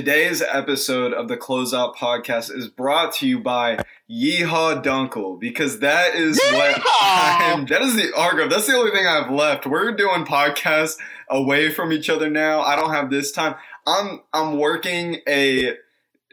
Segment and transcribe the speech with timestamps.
[0.00, 3.78] Today's episode of the Closeout Podcast is brought to you by
[4.10, 7.64] Yeehaw Dunkel because that is what I'm.
[7.64, 8.46] That is the Argo.
[8.46, 9.64] That's the only thing I've left.
[9.64, 10.98] We're doing podcasts
[11.30, 12.60] away from each other now.
[12.60, 13.54] I don't have this time.
[13.86, 15.78] I'm I'm working a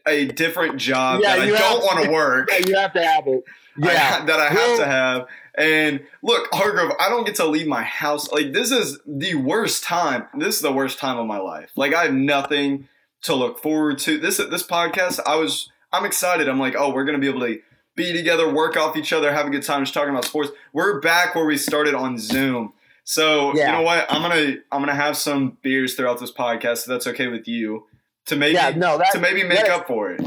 [0.06, 2.50] a different job Yeah, that I don't want to work.
[2.52, 3.46] Yeah, you have to have it.
[3.82, 4.26] I- Yeah.
[4.26, 5.26] that I have Well- to have.
[5.56, 8.30] And look, Hargrove, I don't get to leave my house.
[8.30, 10.26] Like this is the worst time.
[10.38, 11.72] This is the worst time of my life.
[11.78, 12.90] Like I have nothing
[13.24, 14.18] to look forward to.
[14.18, 16.48] This this podcast, I was I'm excited.
[16.48, 17.60] I'm like, oh, we're gonna be able to
[17.96, 20.52] be together, work off each other, have a good time, just talking about sports.
[20.74, 22.74] We're back where we started on Zoom.
[23.04, 23.68] So Yeah.
[23.68, 24.06] you know what?
[24.12, 27.86] I'm gonna I'm gonna have some beers throughout this podcast, if that's okay with you.
[28.28, 30.22] To maybe Yeah, no, that- to maybe make is- up for it.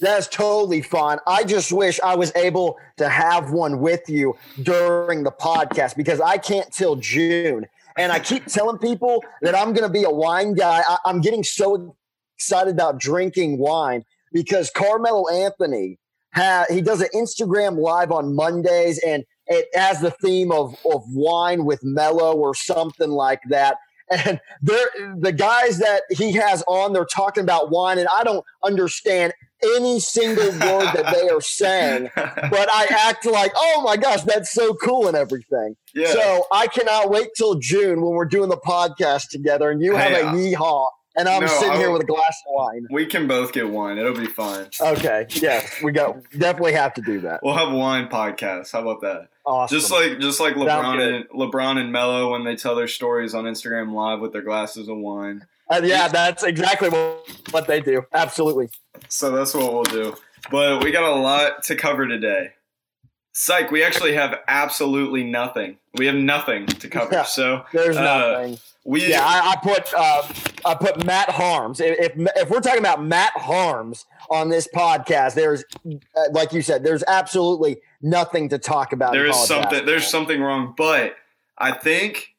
[0.00, 1.18] That's totally fine.
[1.28, 6.20] I just wish I was able to have one with you during the podcast because
[6.20, 7.66] I can't till June.
[7.96, 10.82] And I keep telling people that I'm going to be a wine guy.
[10.88, 11.94] I, I'm getting so
[12.42, 15.98] excited about drinking wine because Carmelo Anthony
[16.34, 21.02] ha he does an Instagram live on Mondays and it has the theme of, of
[21.08, 23.76] wine with mellow or something like that.
[24.10, 28.44] And they're, the guys that he has on, they're talking about wine, and I don't
[28.62, 29.32] understand
[29.76, 34.52] any single word that they are saying, but I act like, oh my gosh, that's
[34.52, 35.76] so cool and everything.
[35.94, 36.12] yeah.
[36.12, 40.12] So I cannot wait till June when we're doing the podcast together and you have
[40.12, 42.86] Hey, a yeehaw and I'm no, sitting here with a glass of wine.
[42.90, 43.98] we can both get wine.
[43.98, 44.68] It'll be fine.
[44.80, 45.26] Okay.
[45.30, 46.22] Yes, we go.
[46.38, 47.40] Definitely have to do that.
[47.42, 48.72] We'll have wine podcast.
[48.72, 49.28] How about that?
[49.44, 49.78] Awesome.
[49.78, 53.44] Just like just like LeBron and LeBron and Melo when they tell their stories on
[53.44, 55.46] Instagram Live with their glasses of wine.
[55.70, 58.04] Uh, yeah, that's exactly what, what they do.
[58.12, 58.68] Absolutely.
[59.08, 60.14] So that's what we'll do.
[60.50, 62.52] But we got a lot to cover today.
[63.32, 65.78] Psych, we actually have absolutely nothing.
[65.94, 67.08] We have nothing to cover.
[67.12, 67.22] Yeah.
[67.22, 68.58] So There's Uh, nothing.
[68.84, 70.22] We Yeah, I, I put uh,
[70.64, 71.80] I put Matt Haarms.
[71.80, 75.98] If, if if we're talking about Matt Haarms on this podcast, there's uh,
[76.32, 79.12] like you said, there's absolutely nothing to talk about.
[79.12, 79.86] there is something basketball.
[79.86, 81.14] there's something wrong but
[81.56, 82.34] i think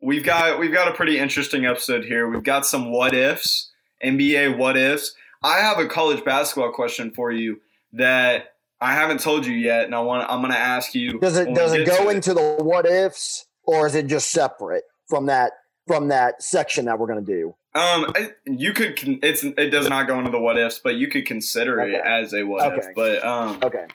[0.00, 3.70] we've got we've got a pretty interesting episode here we've got some what ifs
[4.04, 7.60] nba what ifs i have a college basketball question for you
[7.92, 11.36] that i haven't told you yet and i want i'm going to ask you Does
[11.36, 15.26] it does it go to into the what ifs or is it just separate from
[15.26, 15.52] that
[15.86, 17.54] from that section that we're going to do?
[17.74, 21.08] um I- you could it's it does not go into the what ifs but you
[21.08, 23.86] could consider it as a what if but um Okay.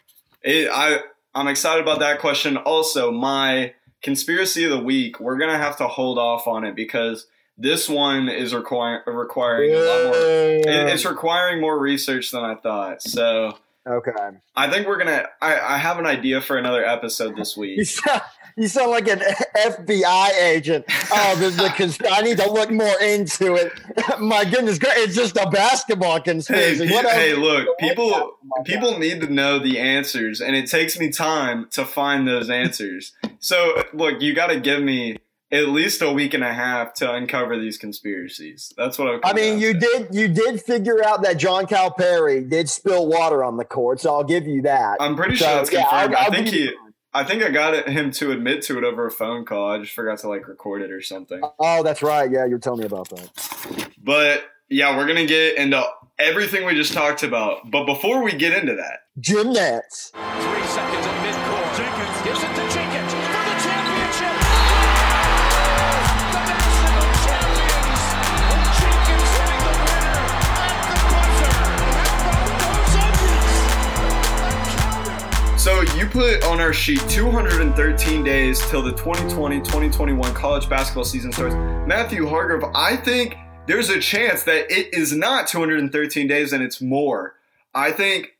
[0.43, 0.99] It, I
[1.33, 2.57] I'm excited about that question.
[2.57, 7.27] Also, my conspiracy of the week, we're gonna have to hold off on it because
[7.57, 10.15] this one is require, requiring a lot more.
[10.15, 13.01] It, it's requiring more research than I thought.
[13.03, 14.11] So okay.
[14.55, 15.25] I think we're gonna.
[15.41, 17.85] I, I have an idea for another episode this You week.
[17.87, 18.21] sound,
[18.57, 19.21] you sound like an
[19.55, 20.85] FBI agent.
[21.11, 23.71] Oh, cons- I need to look more into it.
[24.19, 26.87] My goodness, it's just a basketball Hey, conspiracy.
[26.87, 31.09] pe- What hey, look, people people need to know the answers, and it takes me
[31.09, 33.13] time to find those answers.
[33.39, 35.17] So look, you got to give me
[35.51, 38.71] at least a week and a half to uncover these conspiracies.
[38.77, 39.79] That's what I've I mean, you to.
[39.79, 44.13] did you did figure out that John Calipari did spill water on the court, so
[44.15, 44.97] I'll give you that.
[44.99, 46.15] I'm pretty So, sure that's yeah, confirmed.
[46.15, 46.71] I'll- I'll I think you he.
[47.13, 49.69] I think I got it, him to admit to it over a phone call.
[49.69, 51.41] I just forgot to like record it or something.
[51.59, 52.31] Oh, that's right.
[52.31, 53.89] Yeah, you're telling me about that.
[54.01, 55.83] But yeah, we're gonna get into
[56.17, 57.69] everything we just talked about.
[57.69, 60.11] But before we get into that, Jim Nantz.
[60.13, 61.00] Three seconds
[75.61, 81.53] so you put on our sheet 213 days till the 2020-2021 college basketball season starts.
[81.87, 86.81] Matthew Hargrove, I think there's a chance that it is not 213 days and it's
[86.81, 87.35] more.
[87.75, 88.37] I think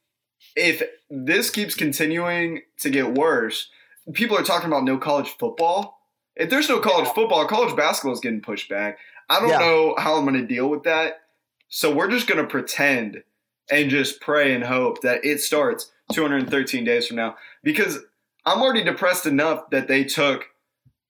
[0.56, 0.82] if
[1.12, 3.70] this keeps continuing to get worse,
[4.14, 6.00] people are talking about no college football.
[6.36, 8.98] If there's no college football, college basketball is getting pushed back.
[9.30, 9.60] I don't Yeah.
[9.60, 11.22] know how I'm going to deal with that.
[11.70, 13.22] So we're just going to pretend
[13.70, 18.00] and just pray and hope that it starts 213 days from now because
[18.46, 20.46] I'm already depressed enough that they took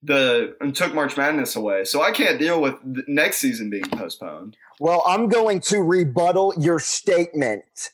[0.04, 1.86] the and took March Madness away.
[1.86, 4.58] So I can't deal with the next season being postponed.
[4.80, 7.92] Well, I'm going to rebuttal your statement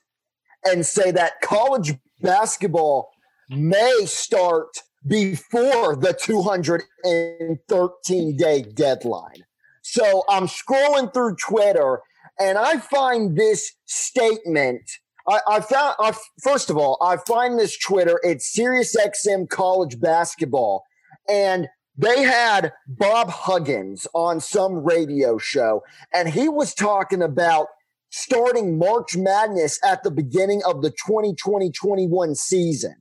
[0.63, 3.11] and say that college basketball
[3.49, 9.43] may start before the 213 day deadline.
[9.81, 12.01] So I'm scrolling through Twitter
[12.39, 14.89] and I find this statement.
[15.27, 18.19] I, I found, I, first of all, I find this Twitter.
[18.23, 20.83] It's SiriusXM College Basketball.
[21.29, 25.83] And they had Bob Huggins on some radio show,
[26.13, 27.67] and he was talking about
[28.11, 32.95] starting March Madness at the beginning of the 2020 21 season.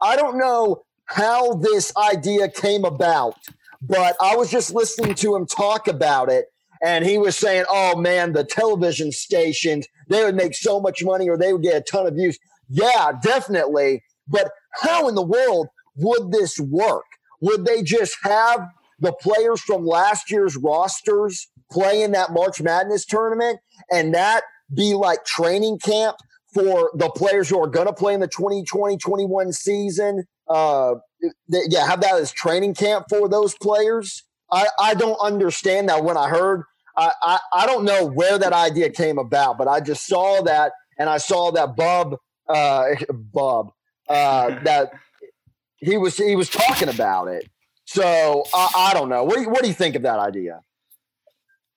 [0.00, 3.34] I don't know how this idea came about,
[3.82, 6.46] but I was just listening to him talk about it.
[6.82, 11.28] And he was saying, oh man, the television stations, they would make so much money
[11.28, 12.38] or they would get a ton of views.
[12.68, 14.02] Yeah, definitely.
[14.26, 14.50] But
[14.82, 17.04] how in the world would this work?
[17.40, 18.68] Would they just have
[19.00, 23.60] the players from last year's rosters play in that March Madness tournament
[23.92, 24.42] and that
[24.74, 26.16] be like training camp
[26.52, 30.24] for the players who are going to play in the 2020 21 season?
[30.48, 30.94] Uh,
[31.48, 34.24] yeah, have that as training camp for those players.
[34.50, 36.62] I, I don't understand that when I heard,
[36.98, 40.72] I, I, I don't know where that idea came about, but I just saw that
[40.98, 42.16] and I saw that Bub,
[42.48, 43.70] uh, Bub,
[44.08, 44.90] uh, that
[45.76, 47.48] he was he was talking about it.
[47.84, 49.24] So I, I don't know.
[49.24, 50.60] What do you, what do you think of that idea?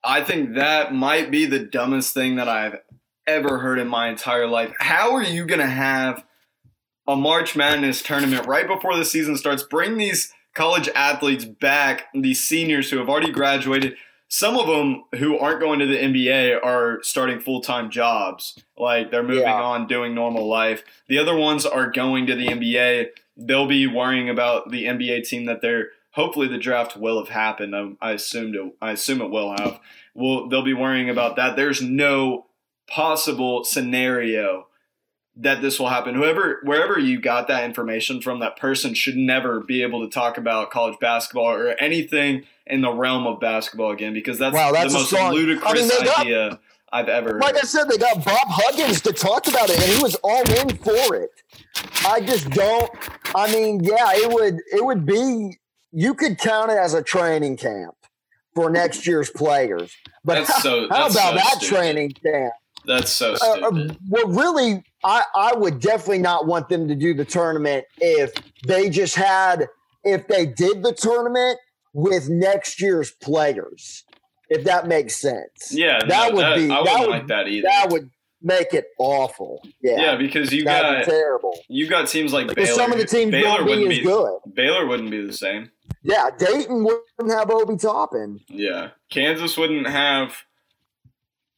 [0.04, 2.78] I think that might be the dumbest thing that I've
[3.26, 4.74] ever heard in my entire life.
[4.80, 6.24] How are you going to have
[7.06, 9.62] a March Madness tournament right before the season starts?
[9.62, 13.94] Bring these college athletes back, these seniors who have already graduated.
[14.34, 18.58] Some of them who aren't going to the NBA are starting full time jobs.
[18.78, 19.60] Like they're moving Yeah.
[19.62, 20.84] on, doing normal life.
[21.06, 23.08] The other ones are going to the NBA.
[23.36, 25.88] They'll be worrying about the NBA team that they're.
[26.12, 27.76] Hopefully, the draft will have happened.
[27.76, 28.72] I, I assumed it.
[28.80, 29.78] I assume it will have.
[30.14, 31.54] Well, they'll be worrying about that.
[31.54, 32.46] There's no
[32.86, 34.68] possible scenario
[35.36, 36.14] that this will happen.
[36.14, 40.38] Whoever, wherever you got that information from, that person should never be able to talk
[40.38, 44.92] about college basketball or anything in the realm of basketball again because that's, Wow, that's
[44.92, 46.58] the most strong- I mean, ludicrous got- idea
[46.92, 47.38] I've ever.
[47.38, 50.42] Like I said, they got Bob Huggins to talk about it, and he was all
[50.60, 51.30] in for it.
[52.06, 52.90] I just don't.
[53.34, 54.60] I mean, yeah, it would.
[54.72, 55.58] It would be.
[55.92, 57.94] You could count it as a training camp
[58.54, 59.94] for next year's players.
[60.24, 61.68] But That's how, so- how that's about so that stupid.
[61.76, 62.52] training camp?
[62.84, 63.90] That's so Uh, stupid.
[63.92, 68.32] uh, well, really, I, I would definitely not want them to do the tournament if
[68.66, 69.66] they just had,
[70.04, 71.58] if they did the tournament
[71.92, 74.04] with next year's players,
[74.48, 75.70] if that makes sense.
[75.72, 77.68] yeah, that no, would that, be- I that wouldn't would- like that either.
[77.68, 78.10] That would
[78.44, 79.62] make it awful.
[79.82, 80.00] Yeah.
[80.00, 81.56] yeah, because you got be terrible.
[81.68, 82.66] you got teams like Baylor.
[82.74, 84.38] some of the teams Baylor be wouldn't as be good.
[84.54, 85.70] Baylor wouldn't be the same.
[86.02, 88.40] Yeah, Dayton wouldn't have Obi Toppin.
[88.48, 90.34] Yeah, Kansas wouldn't have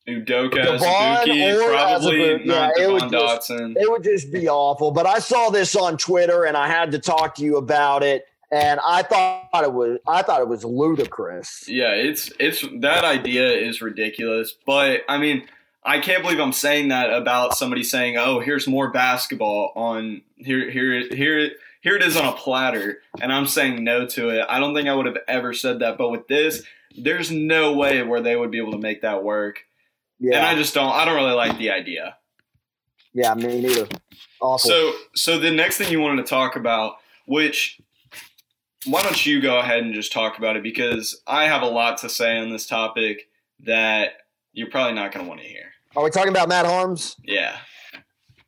[0.06, 3.74] Udoka Devon Azubuike, probably not yeah, it would Devon just- Dotson.
[3.76, 4.90] It would just be awful.
[4.90, 8.26] But I saw this on Twitter and I had to talk to you about it.
[8.54, 11.64] And I thought it was I thought it was ludicrous.
[11.66, 14.54] Yeah, it's it's that idea is ridiculous.
[14.64, 15.48] But I mean,
[15.82, 20.70] I can't believe I'm saying that about somebody saying, "Oh, here's more basketball on here
[20.70, 21.50] here here
[21.82, 24.46] here it is on a platter," and I'm saying no to it.
[24.48, 25.98] I don't think I would have ever said that.
[25.98, 26.62] But with this,
[26.96, 29.64] there's no way where they would be able to make that work.
[30.20, 30.36] Yeah.
[30.36, 30.92] And I just don't.
[30.92, 32.18] I don't really like the idea.
[33.14, 33.88] yeah, me neither.
[34.40, 34.58] Awful.
[34.70, 37.80] So, so the next thing you wanted to talk about, which
[38.86, 41.98] why don't you go ahead and just talk about it because I have a lot
[41.98, 43.28] to say on this topic
[43.60, 44.12] that
[44.52, 45.72] you're probably not going to want to hear.
[45.96, 47.16] Are we talking about Matt Haarms?
[47.24, 47.56] Yeah.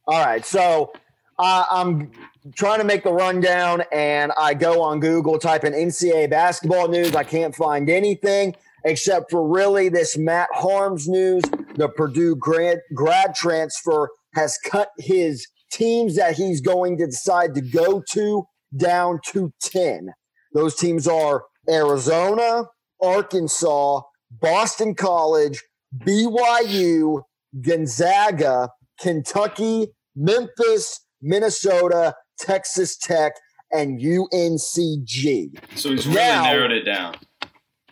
[0.06, 0.44] All right.
[0.44, 0.92] So
[1.38, 2.10] uh, I'm
[2.54, 7.14] trying to make the rundown and I go on Google, type in NCAA basketball news.
[7.14, 8.54] I can't find anything
[8.84, 11.42] except for really this Matt Haarms news.
[11.74, 17.60] The Purdue grad, grad transfer has cut his teams that he's going to decide to
[17.60, 20.10] go to down to 10.
[20.56, 22.65] Those teams are Arizona,
[23.03, 24.01] Arkansas,
[24.41, 25.63] Boston College,
[25.98, 27.20] BYU,
[27.60, 33.34] Gonzaga, Kentucky, Memphis, Minnesota, Texas Tech,
[33.70, 35.58] and UNCG.
[35.77, 37.17] So he's really Now- narrowed it down.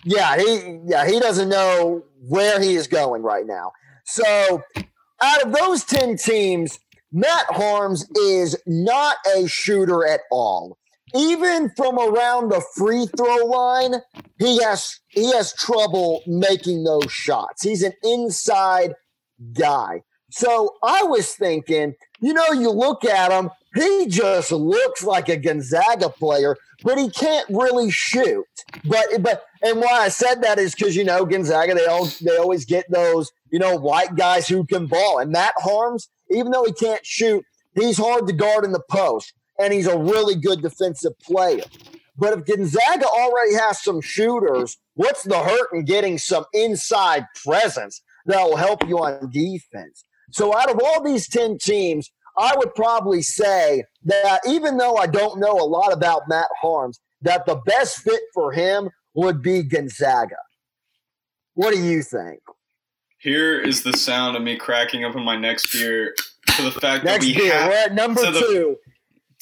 [0.04, 3.72] Yeah, he yeah, he doesn't know where he is going right now.
[4.06, 4.62] So
[5.22, 6.78] out of those 10 teams,
[7.12, 10.78] Matt Haarms is not a shooter at all.
[11.14, 13.94] Even from around the free throw line,
[14.38, 17.62] he has he has trouble making those shots.
[17.62, 18.94] He's an inside
[19.52, 20.02] guy.
[20.30, 25.36] So I was thinking, you know, you look at him, he just looks like a
[25.36, 28.44] Gonzaga player, but he can't really shoot.
[28.84, 32.36] But but and why I said that is because you know Gonzaga they all they
[32.36, 36.64] always get those you know white guys who can ball, and Matt Haarms, even though
[36.64, 37.44] he can't shoot,
[37.74, 41.62] he's hard to guard in the post, and he's a really good defensive player.
[42.16, 48.02] But if Gonzaga already has some shooters, what's the hurt in getting some inside presence
[48.26, 50.04] that will help you on defense?
[50.30, 55.06] So out of all these 10 teams, I would probably say that even though I
[55.06, 59.62] don't know a lot about Matt Haarms, that the best fit for him would be
[59.62, 60.36] Gonzaga.
[61.54, 62.40] What do you think?
[63.18, 66.14] Here is the sound of me cracking open my next beer
[66.56, 68.76] to the fact Next that we beer, have we're at number to the- two.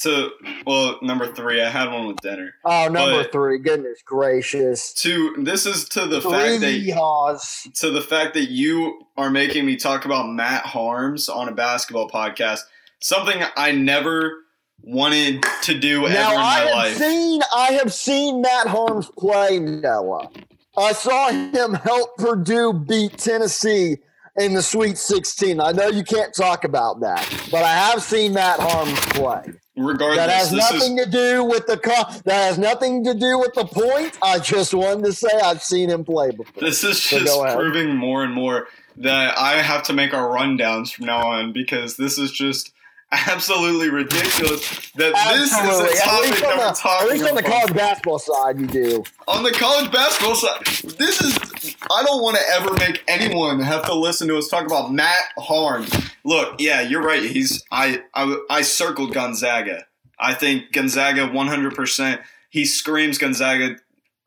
[0.03, 0.31] To
[0.67, 1.61] well number three.
[1.63, 2.55] I had one with dinner.
[2.65, 3.59] Oh, number but- three.
[3.59, 4.93] Goodness gracious.
[4.95, 7.73] To this is to the Three fact that yeehaws.
[7.81, 12.09] to the fact that you are making me talk about Matt Haarms on a basketball
[12.09, 12.61] podcast.
[13.01, 14.39] Something I never
[14.83, 16.97] wanted to do ever Now in I have life.
[16.97, 20.31] seen I have seen Matt Haarms play Noah.
[20.77, 23.99] I saw him help Purdue beat Tennessee
[24.39, 25.61] in the Sweet 16.
[25.61, 29.53] I know you can't talk about that, but I have seen Matt Haarms play.
[29.75, 31.77] Regardless, That has this is nothing to do with the
[32.25, 34.19] that has nothing to do with the point.
[34.23, 36.61] I just wanted to say I've seen him play before.
[36.61, 40.93] This is So just proving more and more that I have to make our rundowns
[40.93, 42.73] from now on because this is just
[43.13, 45.99] absolutely ridiculous that this is Absolutely.
[45.99, 47.53] a topic that on we're the, at least on the about.
[47.53, 49.05] college basketball side, you do.
[49.29, 50.65] On the college basketball side,
[50.99, 54.67] this is I don't want to ever make anyone have to listen to us talk
[54.67, 56.11] about Matt Haarms.
[56.25, 57.23] Look, yeah, you're right.
[57.23, 59.87] He's I I, I circled Gonzaga.
[60.19, 62.23] I think Gonzaga 100%.
[62.51, 63.77] He screams Gonzaga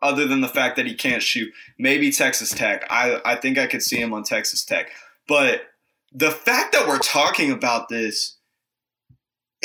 [0.01, 1.51] other than the fact that he can't shoot.
[1.79, 2.85] Maybe Texas Tech.
[2.89, 4.89] I, I think I could see him on Texas Tech.
[5.27, 5.61] But
[6.11, 8.35] the fact that we're talking about this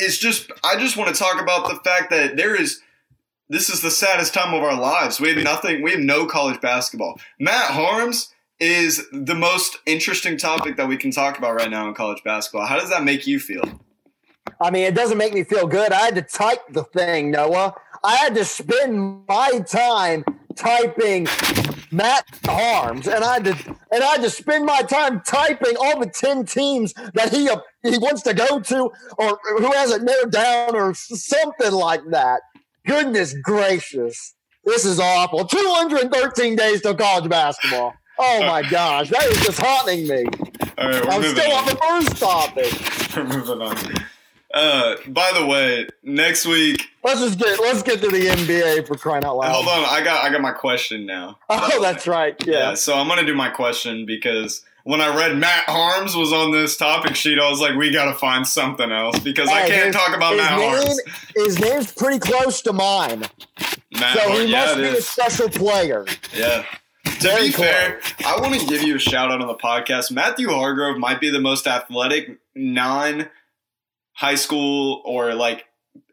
[0.01, 2.81] is just, I just want to talk about the fact that there is,
[3.49, 5.21] this is the saddest time of our lives.
[5.21, 7.21] We have nothing, we have no college basketball.
[7.39, 11.95] Matt Haarms is the most interesting topic that we can talk about right now in
[11.95, 12.67] college basketball.
[12.67, 13.65] How does that make you feel?
[14.61, 15.93] I mean, it doesn't make me feel good.
[15.93, 17.75] I had to type the thing, Noah.
[18.05, 20.25] I had to spend my time
[20.61, 21.25] typing
[21.91, 25.99] Matt Haarms, and I had to and I had to spend my time typing all
[25.99, 30.03] the ten teams that he uh, he wants to go to, or who has it
[30.03, 32.43] narrowed down, or something like that.
[32.87, 35.45] Goodness gracious, this is awful.
[35.47, 37.95] Two hundred and thirteen days till college basketball.
[38.19, 40.27] Oh my gosh, that is just haunting me.
[40.79, 41.59] All right, I'm still on.
[41.59, 43.17] on the first topic.
[43.17, 43.77] We're moving on.
[44.53, 46.87] Uh, by the way, next week.
[47.05, 49.53] Let's just get let's get to the NBA for crying out loud.
[49.53, 51.39] Hold on, I got I got my question now.
[51.49, 52.35] Oh, that's right.
[52.47, 52.55] Yeah.
[52.71, 52.75] Yeah.
[52.75, 56.77] So I'm gonna do my question because when I read Matt Haarms was on this
[56.77, 60.17] topic sheet, I was like, we gotta find something else because I can't his- talk
[60.17, 60.99] about his Matt name, Haarms.
[61.37, 63.21] His name's pretty close to mine,
[63.93, 66.07] Matt so Haarms, he must it be a special player.
[66.35, 66.65] Yeah.
[67.05, 70.11] To Very be fair, I want to give you a shout out on the podcast.
[70.11, 73.29] Matthew Hargrove might be the most athletic non
[74.21, 75.65] high school or like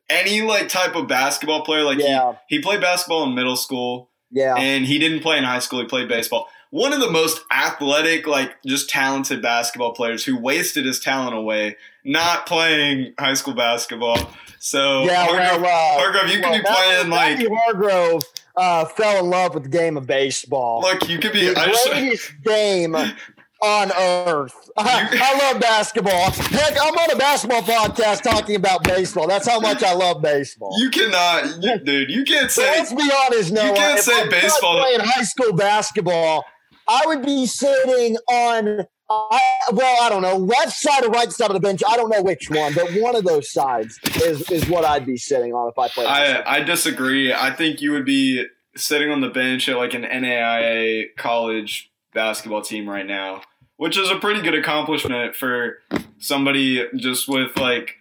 [0.09, 1.83] any like type of basketball player.
[1.83, 2.35] Like Yeah.
[2.47, 4.55] he, he played basketball in middle school Yeah.
[4.55, 5.79] and he didn't play in high school.
[5.79, 6.47] He played baseball.
[6.69, 11.75] One of the most athletic, like just talented basketball players who wasted his talent away
[12.05, 14.31] not playing high school basketball.
[14.59, 15.25] So yeah.
[15.25, 18.23] Hargrove, well, uh, Hargrove, you could be playing like Matthew Hargrove
[18.55, 20.79] uh, fell in love with the game of baseball.
[20.81, 21.07] look.
[21.09, 21.47] You could be.
[21.49, 22.95] the I just, greatest game
[23.61, 24.53] on earth.
[24.77, 26.31] I, I love basketball.
[26.31, 29.27] Heck, I'm on a basketball podcast talking about baseball.
[29.27, 30.71] That's how much I love baseball.
[30.79, 32.09] you cannot, you, dude.
[32.09, 33.75] You can't say let's be honest, Noah.
[33.75, 36.45] can't if say I'm baseball- playing high school basketball,
[36.87, 38.85] I would be sitting on.
[39.09, 39.39] I,
[39.71, 41.81] well, I don't know, left side or right side of the bench.
[41.87, 45.15] I don't know which one, but one of those sides is is what I'd be
[45.15, 46.07] sitting on if I played.
[46.07, 47.33] I I disagree.
[47.33, 48.45] I think you would be
[48.75, 53.41] sitting on the bench at like an NAIA college basketball team right now,
[53.75, 55.77] which is a pretty good accomplishment for
[56.17, 57.95] somebody just with like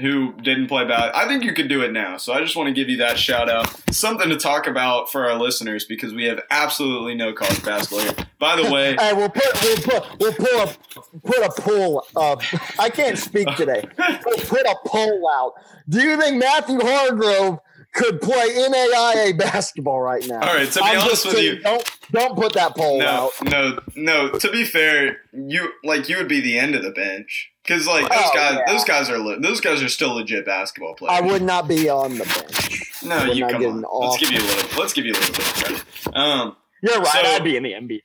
[0.00, 1.12] who didn't play bad.
[1.14, 2.16] I think you could do it now.
[2.18, 3.68] So I just want to give you that shout out.
[3.92, 8.26] Something to talk about for our listeners because we have absolutely no college basketball here.
[8.40, 12.42] By the way, Hey, we'll put we'll put we'll pull a put a poll up.
[12.78, 13.84] I can't speak today.
[14.26, 15.54] We'll put a poll out.
[15.88, 17.60] Do you think Matthew Hargrove
[17.94, 20.40] could play NAIA basketball right now?
[20.40, 23.32] All right, to be I'm honest with you- don't don't put that poll no, out.
[23.44, 24.30] no, no.
[24.30, 28.08] To be fair, you like you would be the end of the bench because like
[28.08, 28.72] those Oh, guys, yeah.
[28.72, 31.18] those guys are le- those guys are still legit basketball players.
[31.18, 33.02] I would not be on the bench.
[33.04, 33.84] No, you come on.
[34.08, 34.80] Let's give you a little.
[34.80, 36.16] Let's give you a little bit of credit.
[36.16, 37.06] Um, You're right.
[37.08, 38.00] So- I'd be in the NBA.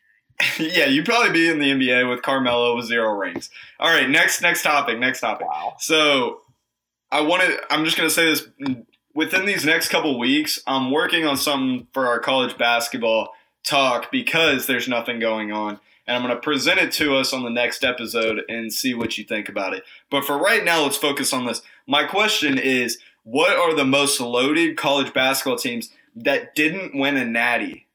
[0.59, 3.49] yeah, you'd probably be in the NBA with Carmelo with zero rings.
[3.79, 4.97] All right, next next topic.
[4.99, 5.47] Next topic.
[5.47, 5.75] Wow.
[5.79, 6.41] So,
[7.11, 7.59] I wanted.
[7.69, 8.47] I'm just gonna say this.
[9.15, 13.29] Within these next couple weeks, I'm working on something for our college basketball
[13.63, 15.79] talk because there's nothing going on.
[16.07, 19.17] And I'm going to present it to us on the next episode and see what
[19.17, 19.83] you think about it.
[20.09, 21.61] But for right now, let's focus on this.
[21.87, 27.23] My question is what are the most loaded college basketball teams that didn't win a
[27.23, 27.87] natty?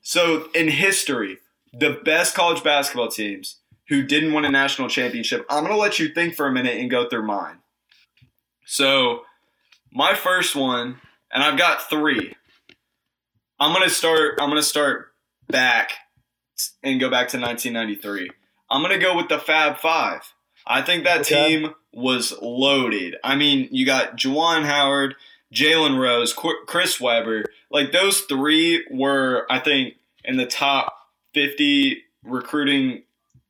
[0.00, 1.38] So, in history,
[1.72, 3.56] the best college basketball teams
[3.88, 6.78] who didn't win a national championship, I'm going to let you think for a minute
[6.78, 7.58] and go through mine.
[8.64, 9.22] So,
[9.92, 11.00] my first one,
[11.32, 12.34] and I've got three.
[13.60, 14.38] I'm gonna start.
[14.40, 15.12] I'm gonna start
[15.48, 15.92] back
[16.82, 18.30] and go back to 1993.
[18.70, 20.32] I'm gonna go with the Fab Five.
[20.66, 21.58] I think that Okay.
[21.60, 23.16] team was loaded.
[23.24, 25.16] I mean, you got Juwan Howard,
[25.52, 27.44] Jalen Rose, Qu- Chris Webber.
[27.70, 30.94] Like those three were, I think, in the top
[31.34, 33.02] 50 recruiting,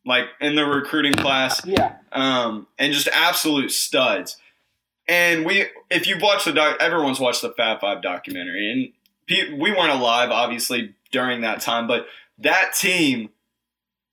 [0.06, 1.96] like in the recruiting class Yeah.
[2.12, 4.36] um, and just absolute studs.
[5.08, 9.72] And we, if you've watched the doc, everyone's watched the Fab Five documentary, and we
[9.72, 12.06] weren't alive, obviously, during that time, but
[12.38, 13.30] that team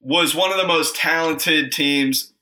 [0.01, 2.33] was one of the most talented teams,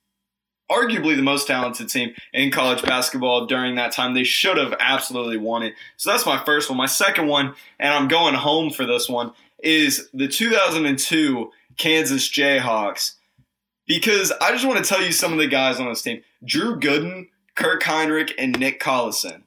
[0.70, 4.14] arguably the most talented team in college basketball during that time.
[4.14, 5.74] They should have absolutely won it.
[5.98, 6.78] So that's my first one.
[6.78, 13.14] My second one, and I'm going home for this one, is the 2002 Kansas Jayhawks
[13.88, 16.80] because I just want to tell you some of the guys on this team: Drew
[16.80, 19.44] Gooden, Kirk Hinrich, and Nick Collison.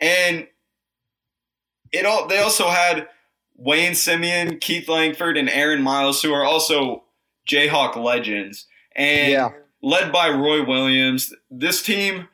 [0.00, 0.46] And
[1.92, 3.08] it all they also had
[3.56, 7.04] Wayne Simien, Keith Langford, and Aaron Miles, who are also
[7.48, 8.66] Jayhawk legends.
[8.96, 9.50] And Yeah.
[9.82, 12.28] led by Roy Williams, this team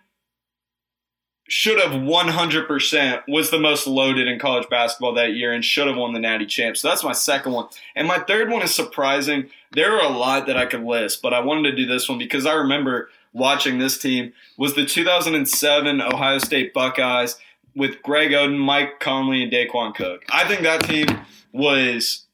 [1.48, 5.96] should have 100% was the most loaded in college basketball that year and should have
[5.96, 6.76] won the Natty Champ.
[6.76, 7.66] So that's my second one.
[7.96, 9.50] And my third one is surprising.
[9.72, 12.18] There are a lot that I could list, but I wanted to do this one
[12.18, 17.36] because I remember watching this team was the 2007 Ohio State Buckeyes
[17.76, 20.24] with Greg Oden, Mike Conley, and Daequan Cook.
[20.30, 21.06] I think that team
[21.52, 22.26] was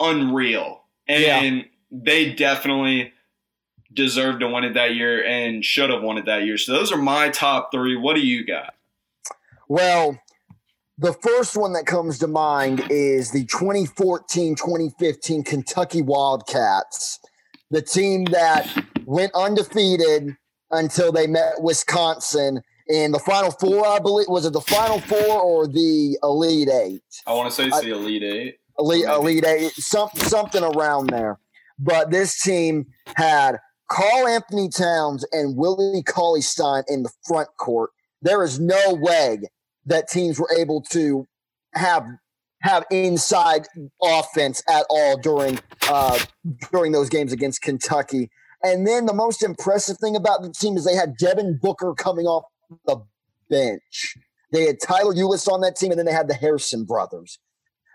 [0.00, 0.82] unreal.
[1.08, 3.12] And they definitely
[3.92, 6.58] deserved to win it that year and should have won it that year.
[6.58, 7.96] So those are my top three.
[7.96, 8.74] What do you got?
[9.68, 10.20] Well,
[10.98, 17.20] the first one that comes to mind is the 2014 2015 Kentucky Wildcats,
[17.70, 18.66] the team that
[19.04, 20.36] went undefeated
[20.70, 24.26] until they met Wisconsin in the Final Four, I believe.
[24.28, 27.02] Was it the Final Four or the Elite Eight?
[27.26, 28.56] I want to say it's the Elite Eight.
[28.78, 31.38] Elite, Elite Eight, some, something around there.
[31.78, 32.86] But this team
[33.16, 33.58] had
[33.90, 37.90] Karl-Anthony Towns and Willie Cauley Stein in the front court.
[38.22, 39.40] There is no way
[39.86, 41.26] that teams were able to
[41.74, 42.06] have
[42.62, 43.66] have inside
[44.02, 46.18] offense at all during uh,
[46.72, 48.30] during those games against Kentucky.
[48.62, 52.26] And then the most impressive thing about the team is they had Devin Booker coming
[52.26, 52.44] off
[52.86, 52.96] the
[53.48, 54.16] bench.
[54.52, 57.38] They had Tyler Ulis on that team, and then they had the Harrison brothers.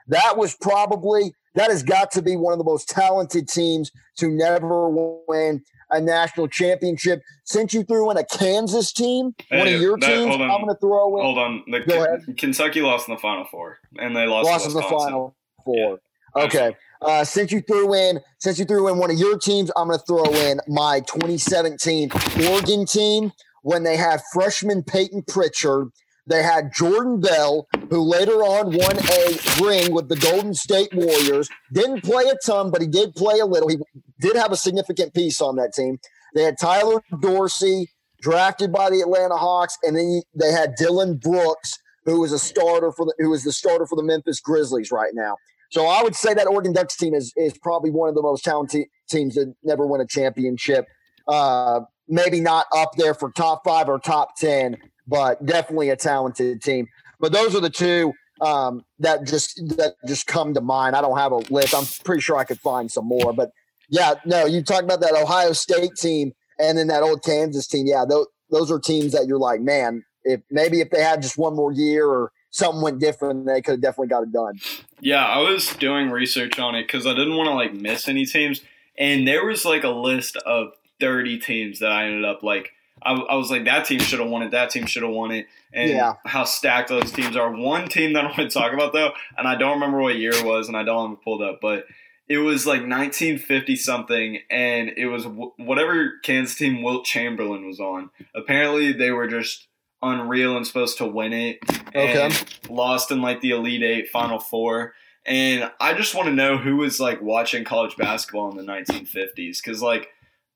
[0.08, 4.30] That was probably that has got to be one of the most talented teams to
[4.30, 4.90] never
[5.28, 7.22] win a national championship.
[7.44, 10.76] Since you threw in a Kansas team, one of your that- teams, I'm going to
[10.80, 11.64] throw in Hold on.
[11.68, 12.38] The, Go ahead.
[12.38, 16.00] Kentucky lost in the Final Four, and they lost, lost in the final four.
[16.36, 16.44] Yeah.
[16.44, 16.76] Okay.
[17.02, 20.00] Uh, since you threw in, since you threw in one of your teams, I'm going
[20.00, 22.10] to throw in my 2017
[22.48, 23.32] Oregon team
[23.64, 25.90] when they had freshman Payton Pritchard.
[26.28, 31.50] They had Jordan Bell, who later on won a ring with the Golden State Warriors.
[31.74, 33.70] Didn't play a ton, but he did play a little.
[33.70, 33.78] He
[34.20, 36.00] did have a significant piece on that team.
[36.36, 37.90] They had Tyler Dorsey,
[38.22, 42.92] drafted by the Atlanta Hawks, and then they had Dillon Brooks, who was a starter
[42.92, 45.38] for the who is the starter for the Memphis Grizzlies right now.
[45.72, 48.44] So I would say that Oregon Ducks team is is probably one of the most
[48.44, 50.86] talented teams that never win a championship.
[51.28, 54.78] Uh, maybe not up there for top five or top ten,
[55.08, 56.88] but definitely a talented team.
[57.20, 60.96] But those are the two um, that just that just come to mind.
[60.96, 61.76] I don't have a list.
[61.76, 63.52] I'm pretty sure I could find some more, but
[63.90, 64.46] yeah, no.
[64.46, 67.86] You talked about that Ohio State team and then that old Kansas team.
[67.86, 71.38] Yeah, those those are teams that you're like, man, if maybe if they had just
[71.38, 74.60] one more year or something went different, they could have definitely got it done.
[75.00, 78.26] Yeah, I was doing research on it because I didn't want to like miss any
[78.26, 78.62] teams,
[78.98, 82.72] and there was like a list of thirty teams that I ended up like.
[83.04, 84.52] I, I was like, that team should have won it.
[84.52, 86.14] That team should have won it, and Yeah.
[86.26, 87.52] how stacked those teams are.
[87.52, 90.32] One team that I want to talk about though, and I don't remember what year
[90.34, 91.86] it was, and I don't have it pulled up, but
[92.28, 97.80] it was like 1950 something, and it was wh- whatever Kansas team Wilt Chamberlain was
[97.80, 98.10] on.
[98.36, 99.68] Apparently, they were just
[100.04, 101.60] unreal and supposed to win it.
[101.90, 102.22] Okay.
[102.22, 104.94] and Lost in like the Elite Eight, Final Four.
[105.26, 109.62] And I just want to know who was like watching college basketball in the 1950s
[109.64, 110.08] because like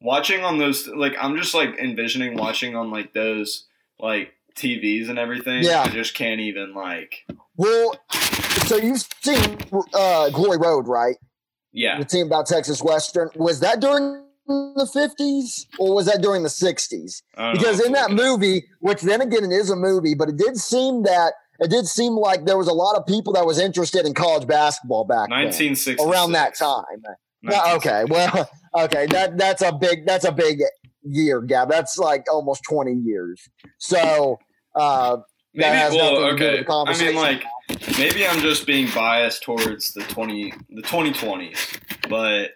[0.01, 3.65] watching on those like I'm just like envisioning watching on like those
[3.99, 5.63] like TVs and everything.
[5.63, 5.81] Yeah.
[5.81, 7.25] I just can't even like
[7.57, 7.95] Well,
[8.67, 9.57] so you've seen
[9.93, 11.15] uh, Glory Road, right?
[11.71, 11.97] yeah.
[11.99, 13.29] The team about Texas Western.
[13.35, 17.21] Was that during the 50s or was that during the 60s?
[17.35, 17.59] I don't know.
[17.59, 21.03] Because in that movie, which then again it is a movie, but it did seem
[21.03, 24.13] that it did seem like there was a lot of people that was interested in
[24.13, 26.83] college basketball back then, 1960 around that time.
[27.45, 30.59] No, okay, well, okay, that that's a big that's a big
[31.03, 31.69] year gap.
[31.69, 33.47] That's like almost 20 years.
[33.77, 34.39] So
[34.75, 35.17] uh,
[35.55, 36.91] Maybe has well, nothing to do with okay.
[36.91, 37.43] I mean like
[37.97, 41.79] maybe I'm just being biased towards the 20 the 2020s.
[42.09, 42.51] But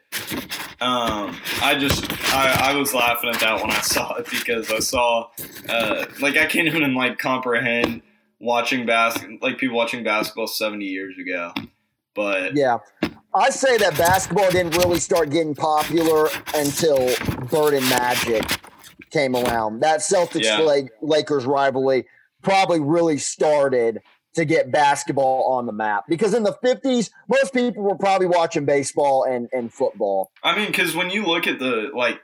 [0.81, 4.79] um, I just I, I was laughing at that when I saw it because I
[4.79, 5.29] saw
[5.69, 8.01] uh, like I can't even like comprehend
[8.41, 11.53] watching bas- like people watching basketball 70 years ago.
[12.15, 12.79] But Yeah.
[13.33, 16.97] I say that basketball didn't really start getting popular until
[17.51, 18.43] Bird and Magic
[19.11, 19.81] came around.
[19.81, 20.87] That Celtics yeah.
[21.01, 22.05] Lakers rivalry
[22.41, 24.01] probably really started
[24.33, 28.65] to get basketball on the map because in the 50s, most people were probably watching
[28.65, 30.31] baseball and, and football.
[30.43, 32.21] I mean, because when you look at the like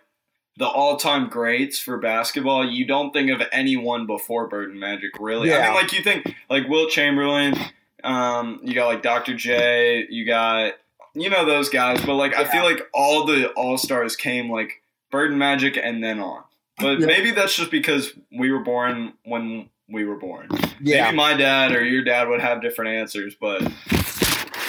[0.58, 5.52] the all-time greats for basketball, you don't think of anyone before Bird and Magic, really.
[5.54, 5.66] I Yeah.
[5.66, 7.56] mean, like you think like Wilt Chamberlain,
[8.04, 9.36] um, you got like Dr.
[9.36, 10.74] J, you got
[11.16, 14.82] you know those guys, but like I feel like all the all stars came like
[15.12, 16.44] Bird and Magic and then on.
[16.78, 17.06] But Yeah.
[17.08, 20.50] maybe that's just because we were born when we were born.
[20.82, 21.06] Yeah.
[21.06, 23.62] Maybe my dad or your dad would have different answers, but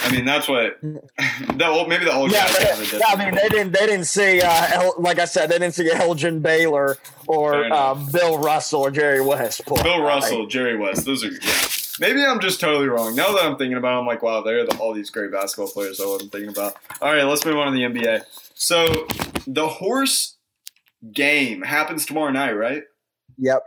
[0.04, 3.48] I mean that's what the old maybe the old Yeah, guys yeah, I mean they
[3.48, 7.72] didn't they didn't see uh, El- like I said they didn't see Elgin Baylor or
[7.72, 7.94] uh.
[8.12, 9.66] Bill Russell or Jerry West.
[9.66, 9.82] play.
[9.82, 11.04] Bill Russell, Jerry West.
[11.06, 11.58] Those are yeah.
[11.98, 13.14] Maybe I'm just totally wrong.
[13.14, 15.32] Now that I'm thinking about it, I'm like, wow, there are the, all these great
[15.32, 16.76] basketball players I wasn't thinking about.
[17.00, 18.22] All right, let's move on to the NBA.
[18.54, 19.06] So
[19.46, 20.36] the horse
[21.12, 22.82] game happens tomorrow night, right?
[23.38, 23.62] Yep.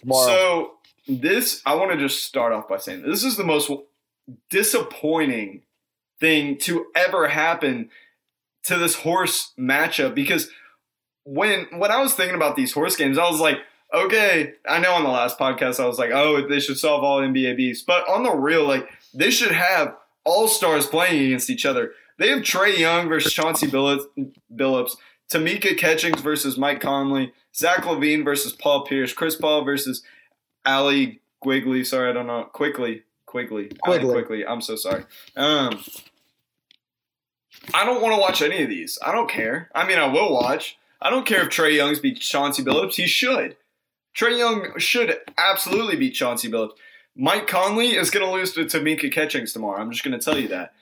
[0.00, 0.26] Tomorrow.
[0.26, 0.72] So
[1.06, 3.70] this, I want to just start off by saying this is the most
[4.48, 5.62] disappointing
[6.18, 7.90] thing to ever happen
[8.64, 10.50] to this horse matchup because
[11.24, 13.58] when when I was thinking about these horse games, I was like,
[13.92, 17.20] okay, I know on the last podcast I was like, oh, they should solve all
[17.20, 21.66] NBA beefs, but on the real, like they should have all stars playing against each
[21.66, 21.92] other.
[22.18, 24.04] They have Trae Young versus Chauncey Billups,
[24.54, 24.96] Billups
[25.30, 30.02] Tamika Catchings versus Mike Conley, Zach LaVine versus Paul Pierce, Chris Paul versus
[30.64, 31.84] Allie Quigley.
[31.84, 32.44] Sorry, I don't know.
[32.44, 34.12] Quickly, Quigley, Quigley.
[34.12, 34.46] Quigley.
[34.46, 35.04] I'm so sorry.
[35.36, 35.82] Um,
[37.72, 38.98] I don't want to watch any of these.
[39.04, 39.70] I don't care.
[39.74, 40.76] I mean, I will watch.
[41.00, 42.94] I don't care if Trae Young's beat Chauncey Billups.
[42.94, 43.56] He should.
[44.16, 46.72] Trae Young should absolutely beat Chauncey Billups.
[47.16, 49.80] Mike Conley is going to lose to Tamika Catchings tomorrow.
[49.80, 50.72] I'm just going to tell you that.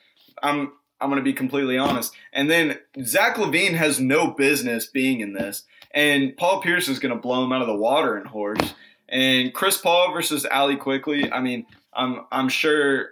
[0.42, 2.12] I'm I'm going to be completely honest.
[2.32, 7.14] And then Zach LaVine has no business being in this, and Paul Pierce is going
[7.14, 8.74] to blow him out of the water in horse.
[9.08, 11.30] And Chris Paul versus Ali Quickly.
[11.30, 13.10] I mean, I'm I'm sure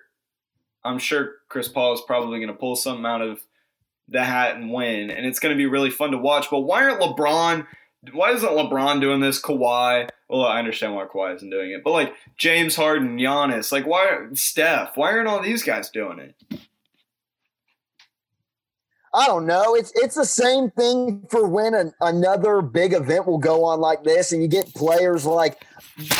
[0.84, 3.40] I'm sure Chris Paul is probably going to pull something out of
[4.08, 6.48] the hat and win, and it's going to be really fun to watch.
[6.50, 7.66] But why aren't LeBron?
[8.12, 9.40] Why isn't LeBron doing this?
[9.40, 10.08] Kawhi?
[10.28, 14.26] Well, I understand why Kawhi isn't doing it, but like James Harden, Giannis, like why
[14.34, 14.96] Steph?
[14.96, 16.60] Why aren't all these guys doing it?
[19.16, 19.74] I don't know.
[19.74, 24.04] It's it's the same thing for when an, another big event will go on like
[24.04, 25.64] this, and you get players like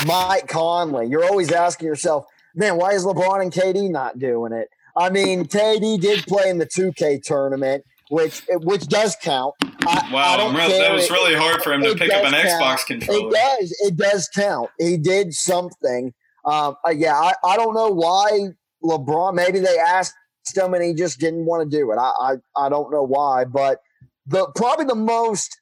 [0.06, 1.06] Mike Conley.
[1.06, 4.70] You're always asking yourself, man, why is LeBron and KD not doing it?
[4.96, 9.54] I mean, KD did play in the 2K tournament, which which does count.
[9.62, 10.80] I, Wow, I don't I'm care.
[10.80, 12.46] that was really hard for him to pick up an count.
[12.46, 13.28] Xbox controller.
[13.28, 13.76] It does.
[13.86, 14.70] It does count.
[14.78, 16.12] He did something.
[16.44, 18.48] Um, uh, yeah, I, I don't know why
[18.82, 19.34] LeBron.
[19.34, 20.14] Maybe they asked
[20.54, 21.96] him and he just didn't want to do it.
[21.98, 22.12] I,
[22.56, 23.80] I I don't know why, but
[24.26, 25.60] the probably the most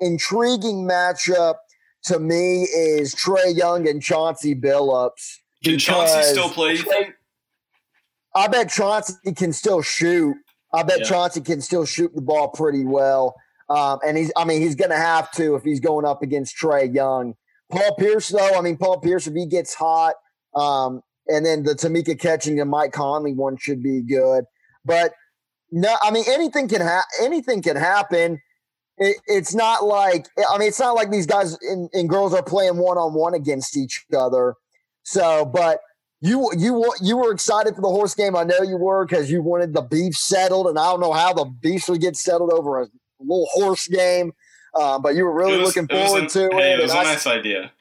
[0.00, 1.54] intriguing matchup
[2.04, 5.36] to me is Trae Young and Chauncey Billups.
[5.64, 6.78] Can Chauncey still play?
[8.34, 10.36] I bet Chauncey can still shoot.
[10.72, 11.06] I bet Yeah.
[11.06, 13.34] Chauncey can still shoot the ball pretty well.
[13.70, 16.56] Um, and he's, I mean, he's going to have to if he's going up against
[16.56, 17.34] Trae Young.
[17.70, 20.14] Paul Pierce, though, I mean, Paul Pierce, if he gets hot,
[20.54, 24.44] um, and then the Tamika Catching and Mike Conley one should be good.
[24.84, 25.12] But
[25.70, 28.40] no, I mean, anything can ha- anything can happen.
[28.96, 32.42] It, it's not like I mean, it's not like these guys and, and girls are
[32.42, 34.54] playing one on one against each other.
[35.02, 35.80] So, but
[36.20, 38.34] you you you were excited for the horse game.
[38.36, 41.32] I know you were because you wanted the beef settled, and I don't know how
[41.32, 42.88] the beef would get settled over a
[43.20, 44.32] little horse game.
[44.74, 46.80] Uh, but you were really was- looking it forward an- to hey, it.
[46.80, 47.72] It was a I- nice idea.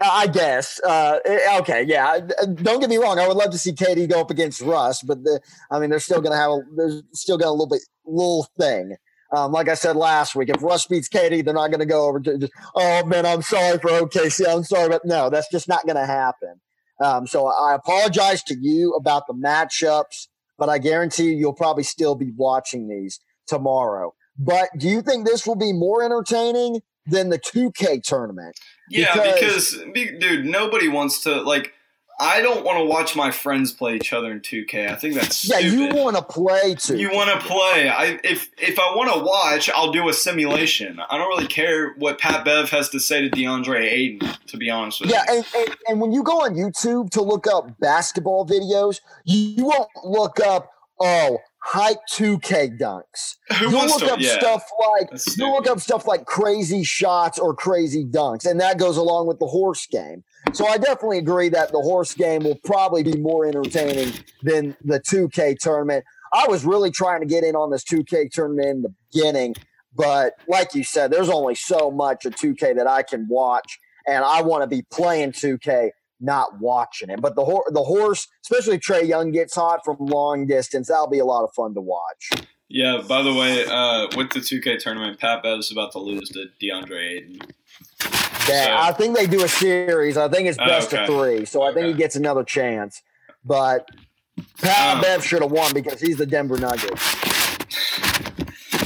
[0.00, 0.80] I guess.
[0.84, 2.18] Uh, eh, okay, yeah.
[2.56, 3.18] Don't get me wrong.
[3.18, 6.00] I would love to see KD go up against Russ, but the, I mean, they're
[6.00, 8.96] still going to have a, there's still got a little bit little thing.
[9.34, 12.06] Um, like I said last week, if Russ beats KD, they're not going to go
[12.06, 14.46] over to just, oh man, I'm sorry for OKC.
[14.46, 16.60] I'm sorry, but no, that's just not going to happen.
[17.00, 20.28] Um, so I apologize to you about the matchups,
[20.58, 24.14] but I guarantee you, you'll probably still be watching these tomorrow.
[24.38, 28.56] But do you think this will be more entertaining than the 2K tournament?
[28.90, 31.72] Yeah, Because- because, be- dude, nobody wants to like.
[32.24, 34.90] I don't want to watch my friends play each other in 2K.
[34.90, 35.72] I think that's Yeah, stupid.
[35.96, 36.96] you want to play too.
[36.96, 37.88] You want to play.
[37.88, 40.98] I if if I want to watch, I'll do a simulation.
[41.10, 44.30] I don't really care what Pat Bev has to say to DeAndre Ayton.
[44.46, 45.36] To be honest with Yeah, you.
[45.38, 49.88] and, and, and when you go on YouTube to look up basketball videos, you, won't
[50.04, 53.36] look up, oh, hype 2K dunks.
[53.58, 54.12] Who you wants look to?
[54.14, 54.38] up yeah.
[54.38, 58.96] stuff like you look up stuff like crazy shots or crazy dunks, and that goes
[58.96, 60.22] along with the horse game.
[60.52, 65.00] So I definitely agree that the horse game will probably be more entertaining than the
[65.00, 66.04] 2K tournament.
[66.32, 69.54] I was really trying to get in on this 2K tournament in the beginning,
[69.94, 74.24] but like you said, there's only so much of 2K that I can watch, and
[74.24, 77.20] I want to be playing 2K, not watching it.
[77.20, 80.88] But the the horse, especially Trae Young, gets hot from long distance.
[80.88, 82.30] That'll be a lot of fun to watch.
[82.68, 83.02] Yeah.
[83.06, 86.46] By the way, uh, with the 2K tournament, Pat Bev is about to lose to
[86.60, 87.38] DeAndre Ayton.
[88.48, 90.16] Yeah, So- I think they do a series.
[90.16, 91.02] I think it's Oh, best okay.
[91.02, 93.02] of three, so I think he gets another chance.
[93.44, 93.88] But
[94.60, 97.02] Pat Um, Bev should have won because he's the Denver Nuggets.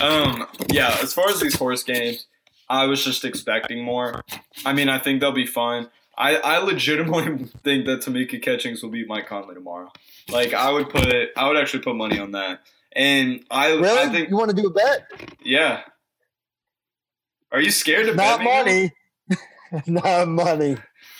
[0.00, 2.26] Um, yeah, as far as these horse games,
[2.68, 4.22] I was just expecting more.
[4.64, 5.88] I mean, I think they'll be fun.
[6.16, 9.90] I, I legitimately think that Tamika Catchings will beat Mike Conley tomorrow.
[10.28, 12.60] Like I would put I would actually put money on that.
[12.92, 13.98] And I Really?
[13.98, 15.06] I think you want to do a bet?
[15.42, 15.82] yeah.
[17.50, 18.92] Are you scared of Not money.
[19.86, 20.76] Not money.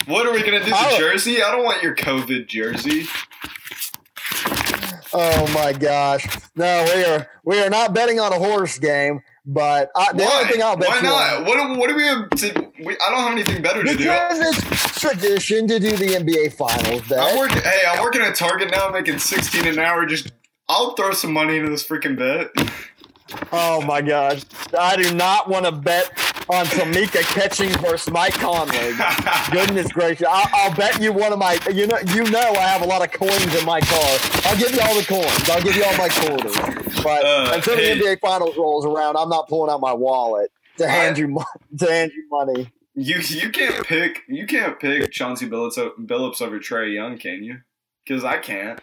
[0.06, 0.66] What are we gonna do?
[0.70, 0.98] The Oh.
[0.98, 1.42] jersey?
[1.42, 3.06] I don't want your COVID jersey.
[5.12, 6.26] Oh my gosh!
[6.54, 9.20] No, we are we are not betting on a horse game.
[9.46, 10.40] But I, the Why?
[10.42, 11.36] only thing I'll bet Why you not?
[11.38, 12.70] on- What, what do we have to?
[12.84, 13.96] We, I don't have anything better to do.
[13.96, 17.62] because it's tradition to do the NBA Finals I'm working.
[17.62, 20.04] Hey, I'm working at Target now, making 16 an hour.
[20.04, 20.32] Just
[20.68, 22.50] I'll throw some money into this freaking bet.
[23.50, 24.42] Oh my gosh!
[24.78, 26.10] I do not want to bet
[26.50, 28.92] on Tamika catching versus Mike Conley.
[29.50, 30.26] Goodness gracious!
[30.28, 31.58] I'll, I'll bet you one of my.
[31.72, 34.18] You know, you know, I have a lot of coins in my car.
[34.44, 35.50] I'll give you all the coins.
[35.50, 36.56] I'll give you all my quarters.
[37.02, 37.98] But Uh, until hey.
[37.98, 41.38] the NBA Finals rolls around, I'm not pulling out my wallet to hand I- you
[41.78, 42.72] to hand you money.
[42.94, 47.58] you you can't pick you can't pick Chauncey Billups, Billups over Trae Young, can you?
[48.04, 48.80] Because I can't.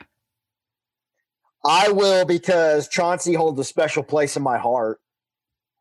[1.66, 5.00] I will because Chauncey holds a special place in my heart.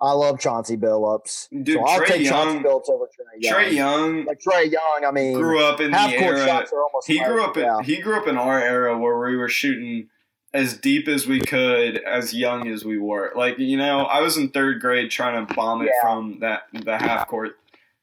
[0.00, 3.54] I love Chauncey Billups, Dude, so I'll Trae take Chauncey Billups over Trae Young.
[3.54, 6.46] Trae Young like Trae Young, I mean, grew up in the half court era.
[6.46, 7.06] shots are almost.
[7.06, 7.82] He like- grew up in yeah.
[7.82, 10.08] he grew up in our era where we were shooting
[10.52, 13.32] as deep as we could, as young as we were.
[13.34, 16.00] Like you know, I was in third grade trying to bomb it Yeah.
[16.02, 17.52] from that the half court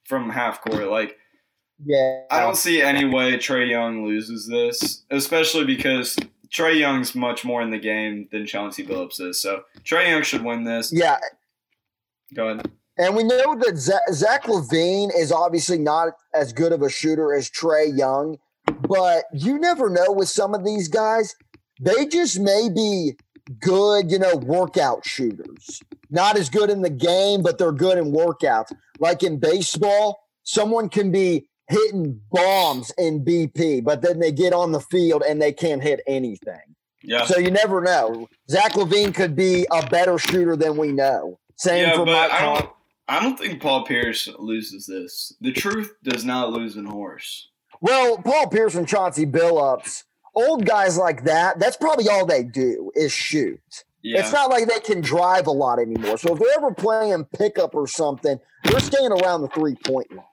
[0.05, 0.87] from half court.
[0.89, 1.17] Like
[1.85, 6.17] Yeah, I don't see any way Trae Young loses this, especially because
[6.51, 9.41] Trae Young's much more in the game than Chauncey Billups is.
[9.41, 10.91] So Trae Young should win this.
[10.93, 11.17] Yeah,
[12.33, 12.71] Go ahead.
[12.97, 17.33] and we know that Zach, Zach LaVine is obviously not as good of a shooter
[17.33, 18.37] as Trae Young,
[18.87, 21.35] but you never know with some of these guys.
[21.79, 23.13] They just may be
[23.59, 25.81] good, you know, workout shooters.
[26.09, 28.71] Not as good in the game, but they're good in workouts.
[28.99, 34.73] Like in baseball, someone can be hitting bombs in BP, but then they get on
[34.73, 36.75] the field and they can't hit anything.
[37.03, 37.25] Yeah.
[37.25, 38.27] So you never know.
[38.49, 41.39] Zach LaVine could be a better shooter than we know.
[41.61, 42.69] Same yeah, for but Mike I don't.
[43.07, 45.31] I don't think Paul Pierce loses this.
[45.41, 47.49] The truth does not lose in horse.
[47.81, 52.91] Well, Paul Pierce and Chauncey Billups, old guys like that, that's probably all they do
[52.95, 53.59] is shoot.
[54.01, 54.21] Yeah.
[54.21, 56.17] It's not like they can drive a lot anymore.
[56.17, 60.25] So if they're ever playing pickup or something, they're staying around the three point line.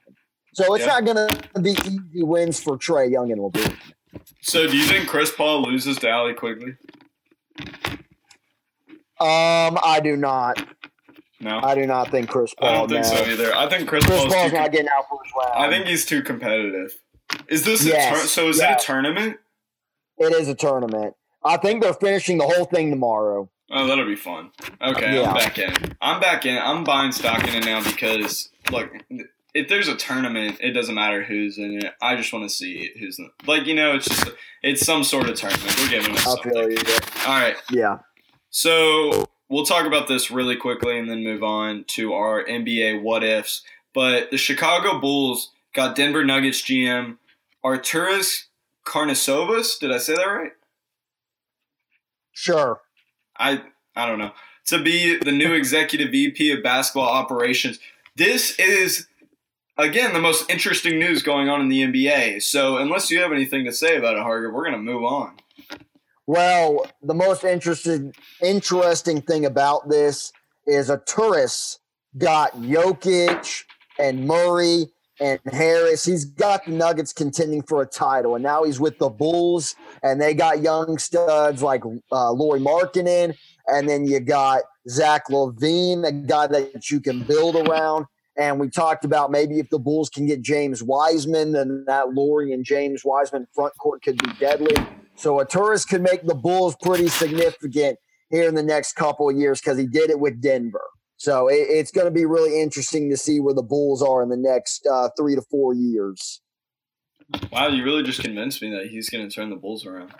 [0.54, 0.98] So it's Yeah.
[0.98, 1.16] not going
[1.54, 3.76] to be easy wins for Trae Young and LaVine.
[4.40, 6.76] so do you think Chris Paul loses to Allie Quigley?
[9.20, 10.64] Um, I do not.
[11.40, 11.60] No.
[11.62, 12.68] I do not think Chris Paul.
[12.68, 13.10] I don't think no.
[13.14, 13.54] so either.
[13.54, 15.52] I think Chris, Chris Paul's, Paul's not getting out for first round.
[15.64, 16.98] I think he's too competitive.
[17.48, 18.48] Is this a Yes, tur- so?
[18.48, 18.72] Is yeah.
[18.74, 19.36] it a tournament?
[20.18, 21.14] it is a tournament.
[21.44, 23.48] I think they're finishing the whole thing tomorrow.
[23.70, 24.50] Oh, that'll be fun.
[24.82, 25.28] Okay, Yeah.
[25.30, 25.74] I'm back in.
[26.00, 26.58] I'm back in.
[26.58, 28.90] I'm buying stock in it now because look,
[29.54, 31.92] if there's a tournament, it doesn't matter who's in it.
[32.02, 34.30] I just want to see who's in like you know, it's just
[34.62, 35.76] it's some sort of tournament.
[35.76, 36.52] They're giving us I something.
[36.52, 36.78] feel you.
[37.26, 37.98] All right, Yeah.
[38.50, 43.24] so we'll talk about this really quickly and then move on to our NBA what
[43.24, 43.62] ifs.
[43.94, 47.18] But the Chicago Bulls got Denver Nuggets GM
[47.64, 48.44] Arturas
[48.86, 49.78] Karnisovas.
[49.78, 50.52] Did I say that right?
[52.32, 52.80] Sure.
[53.36, 53.62] I
[53.96, 54.32] I don't know
[54.66, 57.78] to be the new executive VP of basketball operations.
[58.16, 59.06] This is
[59.76, 62.42] again the most interesting news going on in the NBA.
[62.42, 65.36] So unless you have anything to say about it, Harger, we're gonna move on.
[66.28, 68.12] Well, the most interesting
[68.42, 70.30] interesting thing about this
[70.66, 71.78] is Arturas
[72.18, 73.62] got Jokic
[73.98, 74.88] and Murray
[75.20, 76.04] and Harris.
[76.04, 80.20] He's got the Nuggets contending for a title, and now he's with the Bulls, and
[80.20, 83.34] they got young studs like uh, Lauri Markkanen,
[83.66, 88.04] and then you got Zach LaVine, a guy that you can build around.
[88.36, 92.52] And we talked about maybe if the Bulls can get James Wiseman, then that Lauri
[92.52, 94.76] and James Wiseman front court could be deadly.
[95.18, 97.98] So Arturas could make the Bulls pretty significant
[98.30, 100.84] here in the next couple of years because he did it with Denver.
[101.16, 104.28] So it, it's going to be really interesting to see where the Bulls are in
[104.28, 106.40] the next uh, three to four years.
[107.52, 110.12] Wow, you really just convinced me that he's going to turn the Bulls around.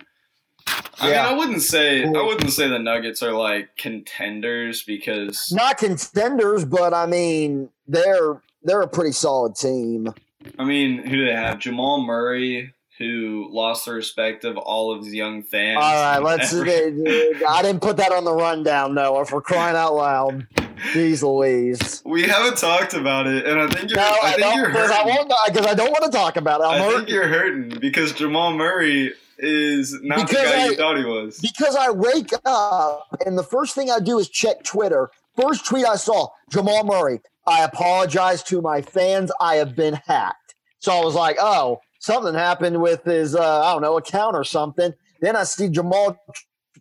[1.00, 1.22] I Yeah.
[1.22, 6.64] mean, I wouldn't say I wouldn't say the Nuggets are like contenders because Not contenders,
[6.64, 10.12] but I mean they're they're a pretty solid team.
[10.58, 11.60] I mean, who do they have?
[11.60, 15.78] Jamal Murray, who lost the respect of all of his young fans.
[15.80, 16.52] All right, let's.
[16.54, 19.24] I didn't put that on the rundown, Noah.
[19.24, 20.46] For crying out loud,
[20.92, 22.02] jeez Louise.
[22.04, 23.98] we haven't talked about it, and I think you're.
[23.98, 25.14] No, I I, think you're because I hurting.
[25.14, 26.64] won't because I don't want to talk about it.
[26.64, 30.66] I'm I hurt- think you're hurting because Jamal Murray is not Because the guy I-
[30.66, 31.38] you thought he was.
[31.38, 35.10] because I wake up and the first thing I do is check Twitter.
[35.40, 37.20] First tweet I saw, Jamal Murray.
[37.46, 39.30] I apologize to my fans.
[39.40, 40.54] I have been hacked.
[40.80, 44.44] So I was like, oh, something happened with his, uh, I don't know, account or
[44.44, 44.92] something.
[45.20, 46.16] Then I see Jamal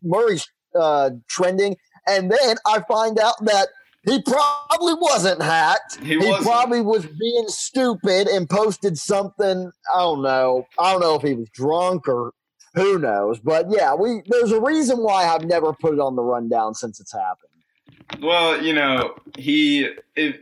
[0.03, 1.75] Murray's uh, trending.
[2.07, 3.67] And then I find out that
[4.05, 5.97] he probably wasn't hacked.
[6.01, 6.43] He wasn't.
[6.43, 9.69] probably was being stupid and posted something.
[9.93, 10.65] I don't know.
[10.79, 12.33] I don't know if he was drunk or
[12.73, 13.39] who knows?
[13.39, 16.99] But yeah, we there's a reason why I've never put it on the rundown since
[16.99, 18.23] it's happened.
[18.23, 20.37] Well, you know, he if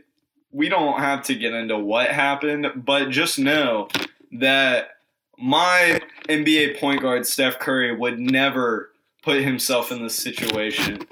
[0.52, 3.88] we don't have to get into what happened, but just know
[4.32, 4.88] that
[5.38, 8.90] my NBA point guard Steph Curry would never
[9.22, 11.06] put himself in this situation.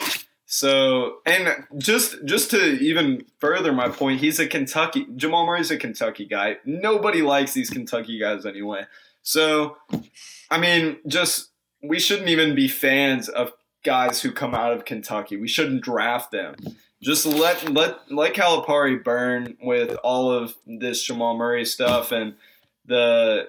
[0.47, 5.77] So, and just just to even further my point, he's a Kentucky Jamal Murray's a
[5.77, 6.59] Kentucky guy.
[6.65, 8.85] Nobody likes these Kentucky guys anyway.
[9.23, 9.79] So,
[10.51, 11.51] I mean, just
[11.83, 13.53] we shouldn't even be fans of
[13.85, 15.37] guys who come out of Kentucky.
[15.37, 16.55] We shouldn't draft them.
[17.03, 22.35] Just let let let Calipari burn with all of this Jamal Murray stuff and
[22.87, 23.49] the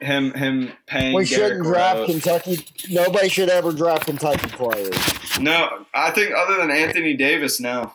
[0.00, 1.14] him him paying.
[1.14, 2.10] We shouldn't draft Rose.
[2.10, 2.58] Kentucky.
[2.90, 4.96] Nobody should ever draft Kentucky players.
[5.40, 7.92] No, I think other than Anthony Davis, no,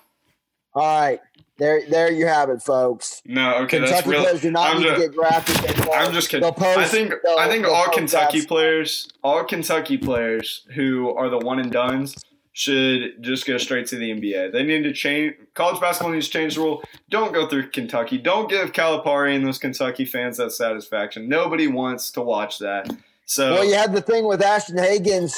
[0.73, 1.19] All right,
[1.58, 3.21] there there you have it, folks.
[3.25, 3.56] no.
[3.63, 4.21] Okay, that's Kentucky real.
[4.23, 5.89] players do not I'm need ju- to get drafted.
[5.91, 6.51] I'm just kidding.
[6.54, 11.39] post- I think I think all Kentucky that- players, all Kentucky players who are the
[11.39, 12.15] one and dones
[12.53, 14.51] should just go straight to the NBA.
[14.51, 16.83] They need to change college basketball needs to change the rule.
[17.09, 18.17] Don't go through Kentucky.
[18.17, 21.29] Don't give Calipari and those Kentucky fans that satisfaction.
[21.29, 22.89] Nobody wants to watch that.
[23.25, 25.33] So Well, you had the thing with Ashton Hagans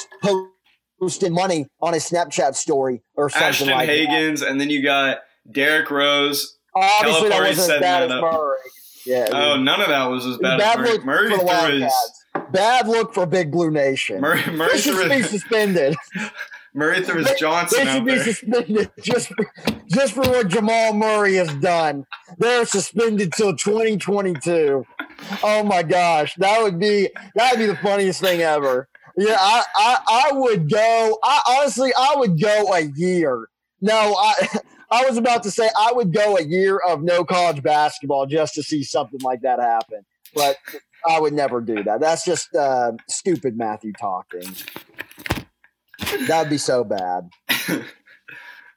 [0.98, 3.96] posting money on his Snapchat story or something Ashton like that.
[3.96, 5.18] Hagans, and then you got
[5.50, 6.58] Derrick Rose.
[6.74, 8.22] Obviously, that Calipari wasn't as bad that as.
[8.22, 8.58] Murray.
[9.06, 9.28] Yeah.
[9.30, 11.28] Oh, none of that was as bad, bad as Murray.
[11.28, 11.92] Murray threw his
[12.50, 14.20] Bad look for Big Blue Nation.
[14.20, 15.94] Murray, Murray They should be suspended.
[16.74, 19.46] Murray threw his They Johnson should be suspended just for,
[19.88, 22.04] just for what Jamal Murray has done.
[22.38, 24.84] They're suspended till 2022.
[25.44, 28.88] Oh my gosh, that would be that would be the funniest thing ever.
[29.16, 29.98] Yeah, I I,
[30.32, 31.18] I would go.
[31.22, 33.48] I honestly I would go a year.
[33.80, 34.48] No, I
[34.90, 38.54] I was about to say I would go a year of no college basketball just
[38.54, 40.56] to see something like that happen, but.
[41.06, 42.00] I would never do that.
[42.00, 44.54] That's just uh, stupid Matthew talking.
[46.26, 47.30] That'd be so bad.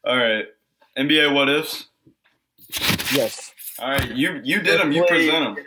[0.04, 0.46] All right,
[0.98, 1.88] NBA what ifs.
[3.14, 3.54] Yes.
[3.80, 4.92] All right, you you did them.
[4.92, 5.66] You present them.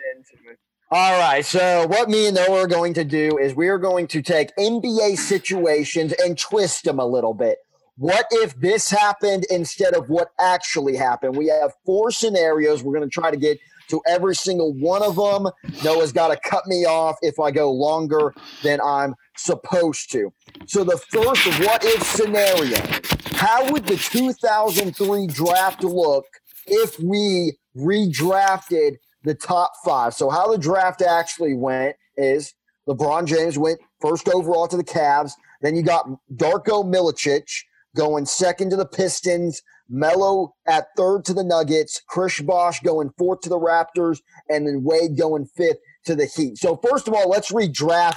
[0.92, 1.44] All right.
[1.44, 4.54] So what me and Noah are going to do is we are going to take
[4.56, 7.58] NBA situations and twist them a little bit.
[7.96, 11.36] What if this happened instead of what actually happened?
[11.36, 12.82] We have four scenarios.
[12.82, 15.52] We're going to try to get to every single one of them.
[15.84, 20.32] Noah's got to cut me off if I go longer than I'm supposed to.
[20.66, 22.78] So the first what if scenario,
[23.36, 26.24] how would the 2003 draft look
[26.66, 30.14] if we redrafted the top five.
[30.14, 32.54] So how the draft actually went is
[32.88, 35.32] LeBron James went first overall to the Cavs.
[35.60, 37.44] Then you got Darko Milicic
[37.96, 39.62] going second to the Pistons.
[39.88, 42.00] Melo at third to the Nuggets.
[42.08, 46.58] Chris Bosh going fourth to the Raptors, and then Wade going fifth to the Heat.
[46.58, 48.16] So first of all, let's redraft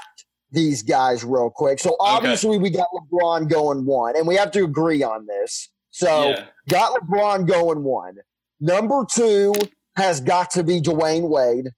[0.53, 1.79] these guys real quick.
[1.79, 5.69] So obviously we got LeBron going one, and we have to agree on this.
[5.91, 6.45] So Yeah.
[6.69, 8.17] got LeBron going one.
[8.61, 9.53] Number two
[9.97, 11.69] has got to be Dwyane Wade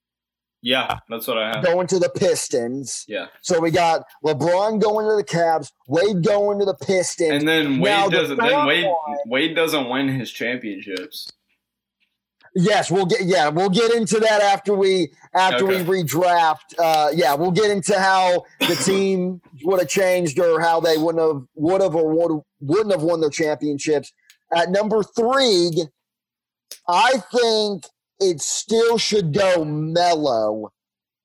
[0.62, 1.64] Yeah, that's what I have.
[1.64, 3.06] going to the Pistons.
[3.08, 7.32] Yeah, So we got LeBron going to the Cavs, Wade going to the Pistons.
[7.32, 8.38] and then Wade Now, doesn't.
[8.38, 11.32] third Then Wade one- Wade doesn't win his championships.
[12.58, 15.84] Yes, we'll get yeah, we'll get into that after we after Okay.
[15.84, 16.74] we redraft.
[16.80, 21.22] Uh, yeah, we'll get into how the team would have changed or how they wouldn't
[21.22, 24.14] have would have or would wouldn't have won their championships.
[24.56, 25.86] At number three,
[26.88, 27.86] I think
[28.20, 30.72] it still should go Melo.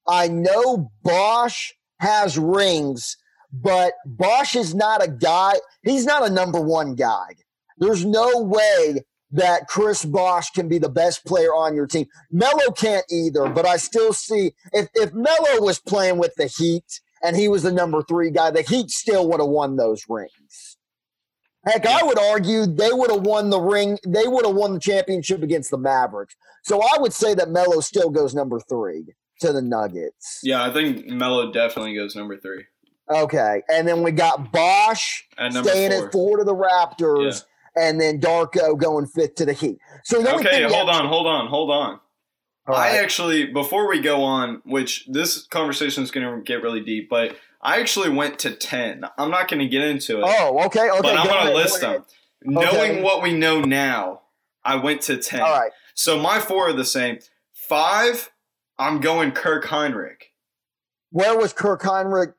[0.09, 3.17] I know Bosh has rings,
[3.53, 5.55] but Bosh is not a guy.
[5.85, 7.37] He's not a number one guy.
[7.79, 12.07] There's no way that Chris Bosh can be the best player on your team.
[12.31, 17.01] Melo can't either, but I still see if if Melo was playing with the Heat
[17.23, 20.77] and he was the number three guy, the Heat still would have won those rings.
[21.67, 23.99] Heck, I would argue they would have won the ring.
[24.07, 26.35] They would have won the championship against the Mavericks.
[26.65, 29.05] So I would say that Melo still goes number three
[29.41, 30.41] to the Nuggets.
[30.43, 32.65] Yeah, I think Melo definitely goes number three.
[33.11, 36.07] Okay, and then we got Bosh At staying four.
[36.07, 37.45] at four to the Raptors,
[37.77, 39.79] and then Darko going fifth to the Heat.
[40.05, 42.01] So the only Okay, hold on, hold on, hold on.
[42.67, 47.09] I actually, before we go on, which this conversation is going to get really deep,
[47.11, 49.05] but I actually went to 10.
[49.19, 51.01] I'm not going to get into it, Oh, okay, okay.
[51.03, 52.05] but I'm going to list them.
[52.43, 54.23] Knowing what we know now,
[54.65, 55.41] I went to 10.
[55.41, 55.73] All right.
[55.95, 57.19] So my four are the same.
[57.53, 58.31] Five,
[58.79, 60.31] I'm going Kirk Hinrich.
[61.11, 62.35] Where was Kirk Hinrich?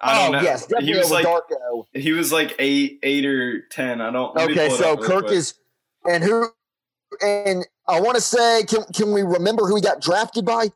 [0.00, 0.44] I don't oh, know.
[0.44, 1.86] yes, definitely he was like Darko.
[1.92, 4.00] he was like eight, eight or ten.
[4.00, 4.36] I don't.
[4.36, 5.54] Okay, so Kirk is,
[6.04, 6.48] and who,
[7.22, 10.68] and I want to say, can can we remember who he got drafted by?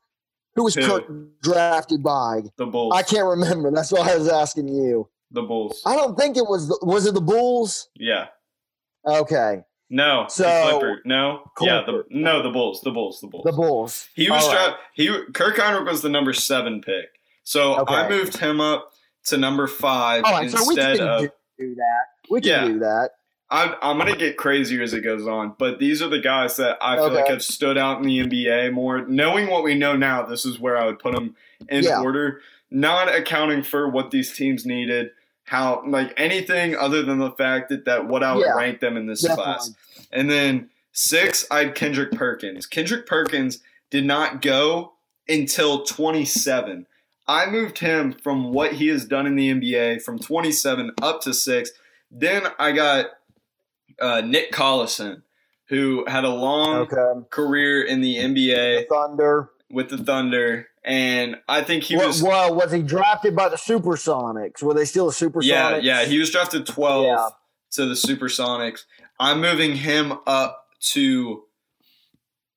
[0.54, 0.76] Who was?
[0.76, 1.04] Kirk
[1.42, 2.42] drafted by?
[2.56, 2.94] the Bulls.
[2.94, 3.70] I can't remember.
[3.70, 5.08] That's why I was asking you.
[5.30, 5.82] The Bulls.
[5.84, 6.68] I don't think it was.
[6.68, 7.88] The, was it the Bulls?
[7.94, 8.28] Yeah.
[9.06, 10.26] Okay, No.
[10.28, 11.00] So- Clipper.
[11.04, 11.50] No.
[11.60, 11.82] Yeah.
[11.86, 12.42] The, no.
[12.42, 12.80] The Bulls.
[12.82, 13.20] The Bulls.
[13.20, 13.44] The Bulls.
[13.44, 14.08] the Bulls.
[14.14, 14.66] He was All right.
[14.68, 14.84] drafted.
[14.94, 17.06] He Kirk Hinrich was the number seven pick.
[17.44, 17.94] So Okay.
[17.94, 18.92] I moved him up
[19.29, 21.20] to number five All right, so we instead can of.
[21.59, 22.05] do, that.
[22.31, 22.64] We can Yeah.
[22.66, 23.11] do that.
[23.51, 26.76] I'm, I'm gonna get crazier as it goes on, but these are the guys that
[26.83, 29.07] I feel like have stood out in the NBA more.
[29.07, 31.35] Knowing what we know now, this is where I would put them
[31.70, 32.01] in Yeah.
[32.03, 35.12] order, not accounting for what these teams needed,
[35.45, 38.99] how like anything other than the fact that, that what I would Yeah, rank them
[38.99, 39.45] in this Definitely.
[39.45, 39.70] class.
[40.12, 42.66] And then six, I had Kendrick Perkins.
[42.66, 43.61] Kendrick Perkins
[43.91, 44.93] did not go
[45.26, 46.87] until 27.
[47.29, 51.35] I moved him from what he has done in the NBA from 27 up to
[51.35, 51.70] six.
[52.11, 53.07] Then I got
[54.01, 55.22] uh, Nick Collison,
[55.68, 57.26] who had a long Okay.
[57.31, 59.51] career in the The NBA Thunder.
[59.70, 62.22] with the Thunder, and I think he Well, was.
[62.22, 64.62] well, was he drafted by the Supersonics?
[64.62, 65.45] Were they still a Supersonics?
[65.45, 67.29] Yeah, yeah, he was drafted 12 Yeah.
[67.72, 68.85] to the Supersonics.
[69.20, 71.45] I'm moving him up to.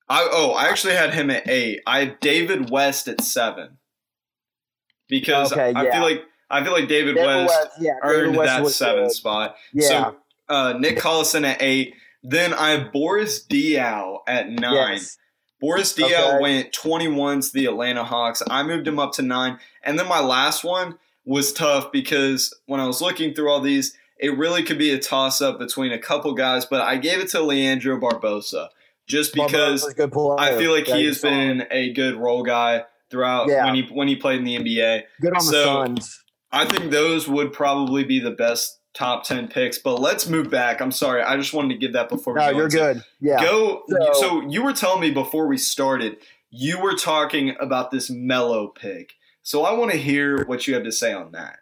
[0.08, 1.82] I oh, I actually had him at eight.
[1.88, 3.78] I had David West at seven
[5.12, 5.92] because Okay, I yeah.
[5.92, 9.04] feel like I feel like David, David West, West, yeah, David earned West that seven
[9.04, 9.12] good.
[9.12, 9.56] spot.
[9.74, 9.88] Yeah.
[9.88, 10.16] So
[10.50, 11.94] uh, Nick Collison at eight.
[12.24, 14.94] Then I have Boris Diaw at nine.
[14.94, 15.18] yes.
[15.60, 16.40] Boris Diaw Okay.
[16.42, 18.42] went 21 to the Atlanta Hawks.
[18.50, 19.60] I moved him up to nine.
[19.84, 23.96] And then my last one was tough because when I was looking through all these,
[24.20, 27.30] it really could be a toss up between a couple guys, but I gave it
[27.30, 28.68] to Leandro Barbosa
[29.08, 30.36] just because Barbosa's a good player.
[30.40, 33.66] I feel like Yeah, he has been a good role guy throughout Yeah.
[33.66, 35.04] when he when he played in the NBA.
[35.22, 36.24] good on the so- Suns.
[36.54, 40.82] I think those would probably be the best top 10 picks, but let's move back.
[40.82, 41.22] I'm sorry.
[41.22, 43.02] I just wanted to give that before we No, you're good.
[43.22, 43.42] Yeah.
[43.42, 43.84] Go.
[43.88, 46.18] So- So, you were telling me before we started,
[46.50, 49.14] you were talking about this Melo pick.
[49.44, 51.60] So I want to hear what you have to say on that.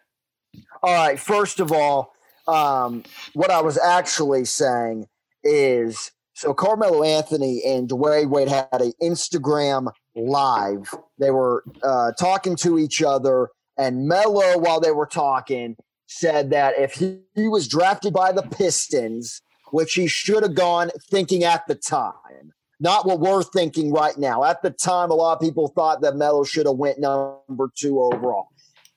[0.81, 1.19] All right.
[1.19, 2.15] First of all,
[2.47, 5.07] um, what I was actually saying
[5.43, 10.91] is so Carmelo Anthony and Dwyane Wade had an Instagram live.
[11.20, 15.76] They were uh, talking to each other, and Melo, while they were talking,
[16.07, 19.41] said that if he, he was drafted by the Pistons,
[19.72, 24.43] which he should have gone thinking at the time, not what we're thinking right now.
[24.43, 28.01] At the time, a lot of people thought that Melo should have went number two
[28.01, 28.47] overall.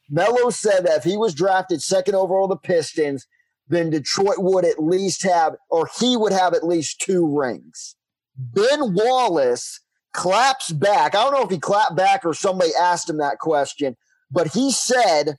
[0.09, 3.27] Melo said that if he was drafted second overall the Pistons,
[3.69, 7.97] then Detroit would at least have, or he would have at least two rings.
[8.37, 9.81] Ben Wallace
[10.13, 11.15] claps back.
[11.15, 13.97] I don't know if he clapped back or somebody asked him that question,
[14.31, 15.37] but he said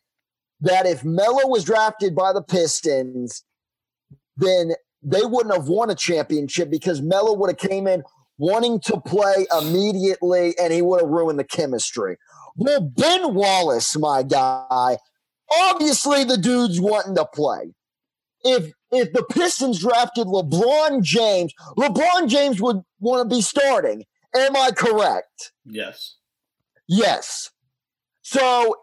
[0.61, 3.43] that if Melo was drafted by the Pistons,
[4.37, 8.03] then they wouldn't have won a championship because Melo would have came in
[8.37, 12.17] wanting to play immediately and he would have ruined the chemistry.
[12.55, 14.97] Well, Ben Wallace, my guy,
[15.51, 17.73] obviously the dude's wanting to play.
[18.43, 24.05] If if the Pistons drafted LeBron James, LeBron James would want to be starting.
[24.35, 25.51] Am I correct?
[25.65, 26.15] Yes.
[26.87, 27.51] Yes.
[28.21, 28.75] So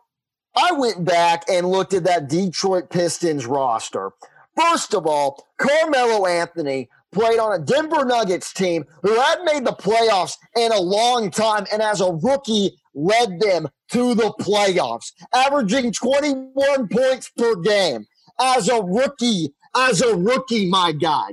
[0.56, 4.10] I went back and looked at that Detroit Pistons roster.
[4.56, 9.72] First of all, Carmelo Anthony played on a Denver Nuggets team who had made the
[9.72, 15.92] playoffs in a long time and as a rookie led them to the playoffs, averaging
[15.92, 18.06] 21 points per game
[18.40, 21.30] as a rookie, as a rookie, my guy.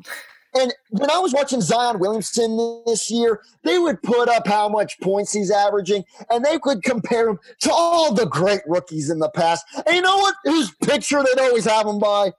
[0.59, 4.99] And when I was watching Zion Williamson this year, they would put up how much
[5.01, 9.29] points he's averaging, and they could compare him to all the great rookies in the
[9.29, 9.65] past.
[9.85, 10.35] And you know what?
[10.43, 12.31] Whose picture they'd always have him by?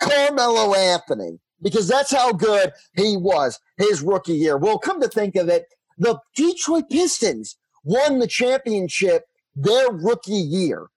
[0.00, 4.56] Carmelo Anthony, because that's how good he was his rookie year.
[4.56, 5.66] Well, come to think of it,
[5.98, 10.88] the Detroit Pistons won the championship their rookie year.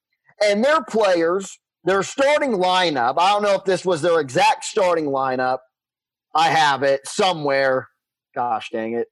[0.44, 5.06] And their players, their starting lineup, I don't know if this was their exact starting
[5.06, 5.60] lineup.
[6.36, 7.88] I have it somewhere.
[8.36, 9.08] Gosh dang it.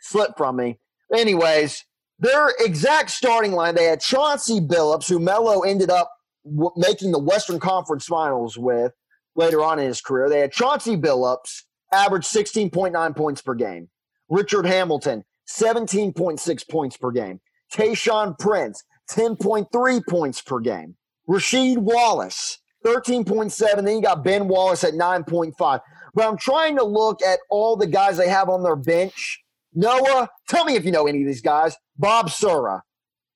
[0.00, 0.78] Slipped from me.
[1.14, 1.84] Anyways,
[2.18, 6.10] their exact starting line, they had Chauncey Billups, who Melo ended up
[6.44, 8.92] w- making the Western Conference Finals with
[9.36, 10.28] later on in his career.
[10.28, 13.88] They had Chauncey Billups, averaged 16.9 points per game.
[14.28, 17.40] Richard Hamilton, 17.6 points per game.
[17.72, 20.96] Tayshaun Prince, 10.3 points per game.
[21.28, 23.84] Rasheed Wallace, 13.7.
[23.84, 25.80] Then you got Ben Wallace at 9.5.
[26.14, 29.42] But I'm trying to look at all the guys they have on their bench.
[29.74, 31.76] Noah, tell me if you know any of these guys.
[31.96, 32.82] Bob Sura,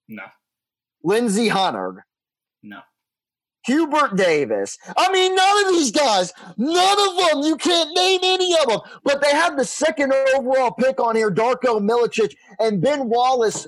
[0.08, 0.24] No,
[1.02, 2.06] Lindsey Hunter,
[2.62, 2.80] no.
[3.66, 4.76] Hubert Davis.
[4.96, 8.80] I mean, none of these guys, none of them, you can't name any of them.
[9.04, 13.66] But they have the second overall pick on here, Darko Milicic and Ben Wallace.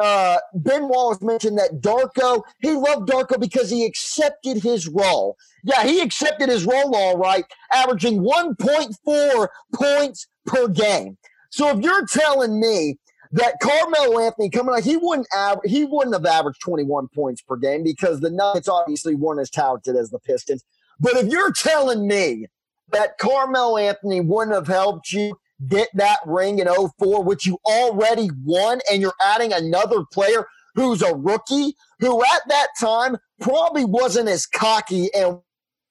[0.00, 5.36] Uh, ben Wallace mentioned that Darko, he loved Darko because he accepted his role.
[5.64, 11.18] Yeah, he accepted his role all right, averaging 1.4 points per game.
[11.50, 12.98] So if you're telling me
[13.32, 17.56] that Carmelo Anthony coming out, he wouldn't av- he wouldn't have averaged 21 points per
[17.56, 20.64] game because the Nuggets obviously weren't as talented as the Pistons.
[21.00, 22.46] But if you're telling me
[22.92, 25.36] that Carmelo Anthony wouldn't have helped you
[25.66, 31.02] get that ring in 04, which you already won, and you're adding another player who's
[31.02, 35.38] a rookie, who at that time probably wasn't as cocky and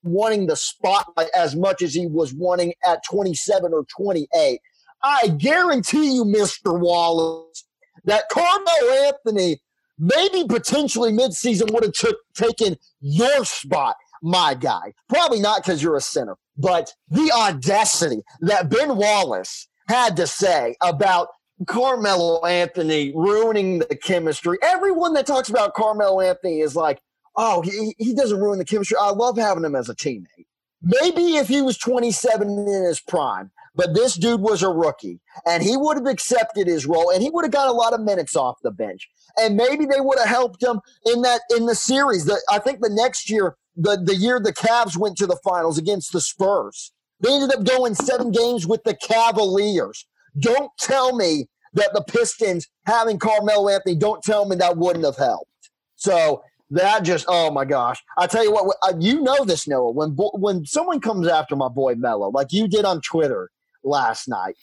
[0.03, 4.59] wanting the spotlight as much as he was wanting at 27 or 28.
[5.03, 6.79] I guarantee you, Mr.
[6.79, 7.65] Wallace,
[8.05, 9.59] that Carmelo Anthony
[9.99, 14.93] maybe potentially midseason would have took, taken your spot, my guy.
[15.09, 20.75] Probably not because you're a center, but the audacity that Ben Wallace had to say
[20.81, 21.29] about
[21.65, 24.57] Carmelo Anthony ruining the chemistry.
[24.61, 27.01] Everyone that talks about Carmelo Anthony is like,
[27.35, 28.97] oh, he, he doesn't ruin the chemistry.
[28.99, 30.45] I love having him as a teammate.
[30.81, 35.63] Maybe if he was 27 in his prime, but this dude was a rookie and
[35.63, 38.35] he would have accepted his role and he would have got a lot of minutes
[38.35, 39.07] off the bench.
[39.39, 42.25] And maybe they would have helped him in that in the series.
[42.25, 45.77] The, I think the next year, the, the year the Cavs went to the finals
[45.77, 50.05] against the Spurs, they ended up going seven games with the Cavaliers.
[50.39, 55.17] Don't tell me that the Pistons having Carmelo Anthony, don't tell me that wouldn't have
[55.17, 55.51] helped.
[55.95, 58.01] So that just, oh my gosh!
[58.17, 59.91] I tell you what, uh, you know this, Noah.
[59.91, 63.49] When when someone comes after my boy Melo, like you did on Twitter
[63.83, 64.55] last night,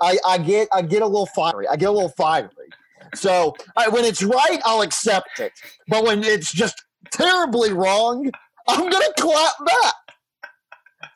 [0.00, 1.68] I, I get I get a little fiery.
[1.68, 2.48] I get a little fiery.
[3.14, 5.52] So I, when it's right, I'll accept it.
[5.88, 6.82] But when it's just
[7.12, 8.30] terribly wrong,
[8.68, 9.94] I'm gonna clap back.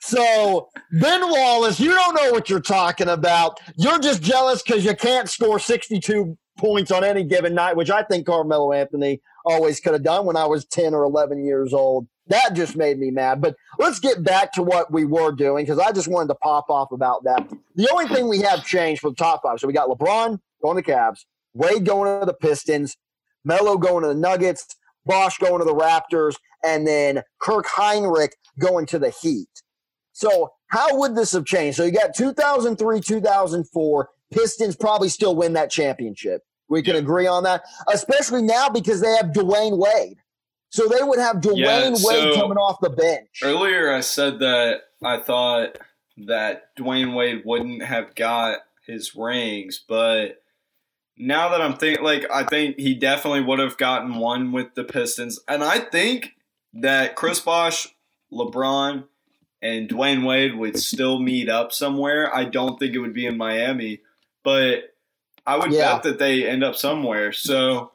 [0.00, 0.68] So
[1.00, 3.60] Ben Wallace, you don't know what you're talking about.
[3.76, 8.02] You're just jealous because you can't score 62 points on any given night, which I
[8.02, 12.06] think Carmelo Anthony always could have done when I was 10 or 11 years old.
[12.28, 13.40] That just made me mad.
[13.40, 16.70] But let's get back to what we were doing because I just wanted to pop
[16.70, 17.50] off about that.
[17.74, 19.58] The only thing we have changed for the top five.
[19.58, 21.24] So we got LeBron going to the Cavs,
[21.54, 22.96] Wade going to the Pistons,
[23.44, 24.66] Melo going to the Nuggets,
[25.06, 29.48] Bosh going to the Raptors, and then Kirk Hinrich going to the Heat.
[30.12, 31.76] So how would this have changed?
[31.78, 34.08] So you got 2003, 2004.
[34.32, 36.42] Pistons probably still win that championship.
[36.68, 37.00] We can Yeah.
[37.00, 40.18] agree on that, especially now because they have Dwyane Wade.
[40.68, 43.40] So they would have Dwyane Yeah, Wade so- coming off the bench.
[43.42, 45.78] Earlier, I said that I thought
[46.26, 50.39] that Dwyane Wade wouldn't have got his rings, but
[51.20, 54.84] now that I'm thinking, like, I think he definitely would have gotten one with the
[54.84, 56.34] Pistons, and I think
[56.74, 57.88] that Chris Bosh,
[58.32, 59.04] LeBron,
[59.62, 62.34] and Dwyane Wade would still meet up somewhere.
[62.34, 64.00] I don't think it would be in Miami,
[64.42, 64.94] but
[65.46, 65.94] I would Yeah.
[65.94, 67.32] bet that they end up somewhere.
[67.32, 67.92] So.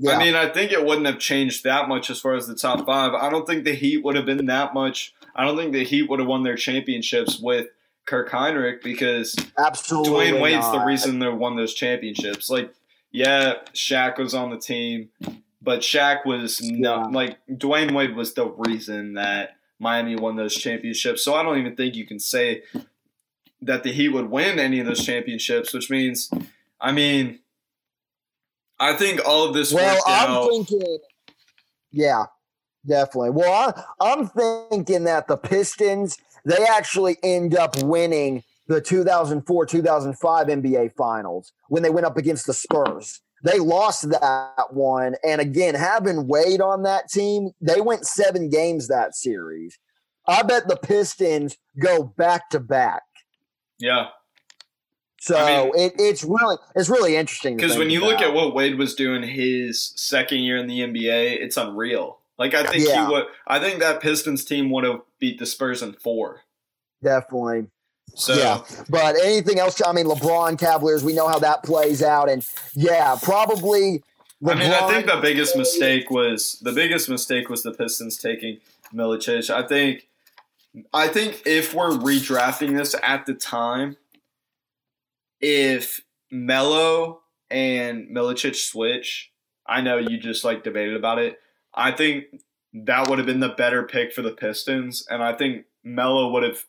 [0.00, 0.12] Yeah.
[0.12, 2.86] I mean, I think it wouldn't have changed that much as far as the top
[2.86, 3.14] five.
[3.14, 5.12] I don't think the Heat would have been that much.
[5.34, 7.66] I don't think the Heat would have won their championships with
[8.08, 10.10] Kirk Hinrich because Absolutely.
[10.32, 12.48] Dwyane Wade's the reason they won those championships.
[12.48, 12.72] Like,
[13.12, 15.10] yeah, Shaq was on the team,
[15.60, 17.06] but Shaq was no Yeah.
[17.08, 21.22] like Dwyane Wade was the reason that Miami won those championships.
[21.22, 22.62] So I don't even think you can say
[23.60, 26.30] that the Heat would win any of those championships, which means,
[26.80, 27.40] I mean,
[28.80, 30.48] I think all of this Well, I'm out.
[30.48, 30.98] thinking,
[31.92, 32.24] yeah,
[32.86, 33.30] definitely.
[33.30, 36.16] Well, I, I'm thinking that the Pistons
[36.48, 42.46] they actually end up winning the 2004 2005 NBA Finals when they went up against
[42.46, 43.20] the Spurs.
[43.44, 45.14] They lost that one.
[45.24, 49.78] And again, having Wade on that team, they went seven games that series.
[50.26, 53.02] I bet the Pistons go back to back.
[53.78, 54.08] Yeah,
[55.20, 58.54] So I mean- it, it's really it's really interesting because when you look at what
[58.54, 62.18] Wade was doing his second year in the NBA, it's unreal.
[62.38, 63.06] Like I think Yeah.
[63.06, 63.24] he would.
[63.46, 66.42] I think that Pistons team would have beat the Spurs in four.
[67.02, 67.66] definitely.
[68.14, 69.80] So Yeah, but anything else?
[69.84, 71.04] I mean, LeBron Cavaliers.
[71.04, 74.02] We know how that plays out, and yeah, probably.
[74.42, 78.16] LeBron, I mean, I think the biggest mistake was the biggest mistake was the Pistons
[78.16, 78.58] taking
[78.94, 79.50] Milicic.
[79.50, 80.08] I think,
[80.94, 83.96] I think if we're redrafting this at the time,
[85.40, 87.20] if Melo
[87.50, 89.30] and Milicic switch,
[89.66, 91.38] I know you just like debated about it.
[91.78, 92.24] I think
[92.74, 96.42] that would have been the better pick for the Pistons, and I think Melo would
[96.42, 96.64] have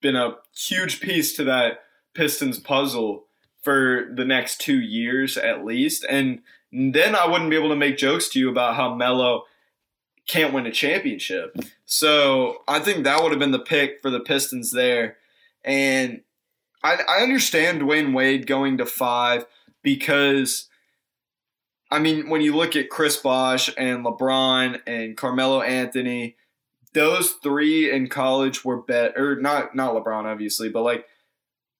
[0.00, 1.80] been a huge piece to that
[2.14, 3.26] Pistons puzzle
[3.62, 6.40] for the next two years at least, and
[6.72, 9.44] then I wouldn't be able to make jokes to you about how Melo
[10.26, 11.56] can't win a championship.
[11.84, 15.18] So I think that would have been the pick for the Pistons there.
[15.64, 16.22] And
[16.82, 19.46] I, I understand Dwyane Wade going to five
[19.82, 20.68] because,
[21.90, 26.36] I mean, when you look at Chris Bosh and LeBron and Carmelo Anthony,
[26.92, 29.36] those three in college were better.
[29.40, 31.06] Not not LeBron, obviously, but like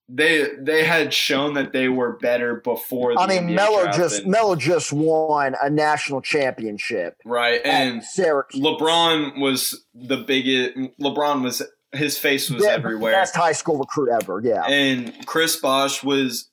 [0.09, 3.13] they they had shown that they were better before.
[3.13, 8.03] The I mean, NBA Melo just and- Melo just won a national championship right, and
[8.03, 8.61] Syracuse.
[8.63, 10.77] LeBron was the biggest.
[11.01, 14.41] LeBron was his face was Be- everywhere, Best high school recruit ever.
[14.43, 16.49] Yeah, and Chris Bosh was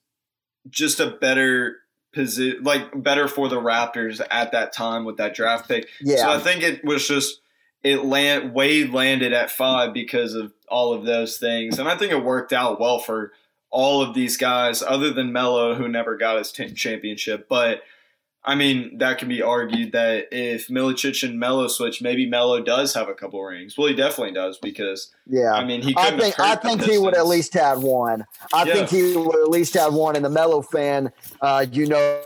[0.68, 1.76] just a better
[2.14, 5.88] position, like better for the Raptors at that time with that draft pick.
[6.00, 6.16] yeah.
[6.16, 7.40] So I think it was just
[7.82, 12.12] it land Wade landed at five because of all of those things, and I think
[12.12, 13.32] it worked out well for
[13.70, 17.48] all of these guys, other than Melo, who never got his t- championship.
[17.48, 17.82] But
[18.46, 22.92] I mean, that can be argued that if Milicic and Melo switch, maybe Melo does
[22.92, 23.78] have a couple rings.
[23.78, 25.52] Well, he definitely does because yeah.
[25.52, 25.94] I mean he.
[25.96, 28.26] I think I think he would at least have one.
[28.52, 28.74] I Yeah.
[28.74, 30.14] think he would at least have one.
[30.14, 32.22] And the Melo fan, uh, you know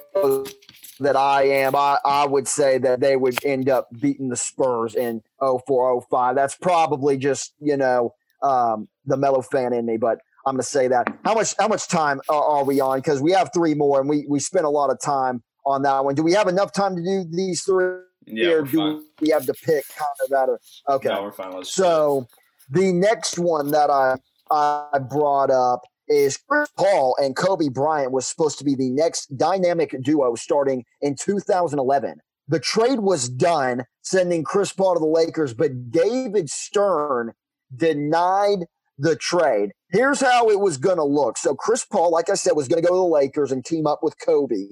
[0.98, 1.76] that I am.
[1.76, 6.34] I, I would say that they would end up beating the Spurs in 0405.
[6.34, 10.68] That's probably just you know um, the Melo fan in me, but I'm going to
[10.68, 11.06] say that.
[11.24, 12.98] How much how much time are, are we on?
[12.98, 16.04] Because we have three more, and we we spent a lot of time on that
[16.04, 16.14] one.
[16.14, 17.98] Do we have enough time to do these three?
[18.26, 19.02] Yeah, or do fine.
[19.20, 20.58] we have to pick kind of
[20.88, 21.08] okay.
[21.08, 21.52] No, we're fine.
[21.52, 22.26] Let's So
[22.70, 24.16] the next one that I
[24.50, 29.36] I brought up is Chris Paul and Kobe Bryant was supposed to be the next
[29.36, 32.16] dynamic duo starting in 2011.
[32.48, 37.34] The trade was done, sending Chris Paul to the Lakers, but David Stern
[37.76, 38.64] denied
[38.98, 39.70] the trade.
[39.90, 41.36] Here's how it was going to look.
[41.36, 43.86] So Chris Paul, like I said, was going to go to the Lakers and team
[43.86, 44.66] up with Kobe.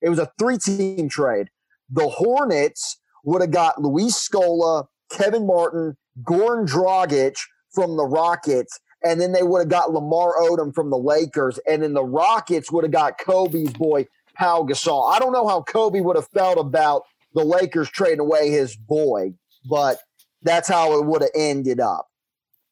[0.00, 1.48] It was a three-team trade.
[1.90, 7.36] The Hornets would have got Luis Scola, Kevin Martin, Goran Dragic
[7.72, 11.82] from the Rockets, and then they would have got Lamar Odom from the Lakers, and
[11.82, 15.12] then the Rockets would have got Kobe's boy Pau Gasol.
[15.12, 17.02] I don't know how Kobe would have felt about
[17.34, 19.34] the Lakers trading away his boy,
[19.68, 19.98] but
[20.42, 22.08] that's how it would have ended up.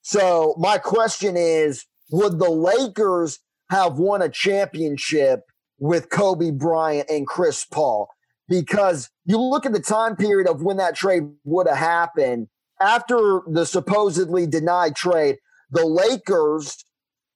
[0.02, 5.42] So my question is, would the Lakers have won a championship
[5.78, 8.08] with Kobe Bryant and Chris Paul?
[8.48, 12.48] Because you look at the time period of when that trade would have happened
[12.80, 15.36] after the supposedly denied trade,
[15.70, 16.84] the Lakers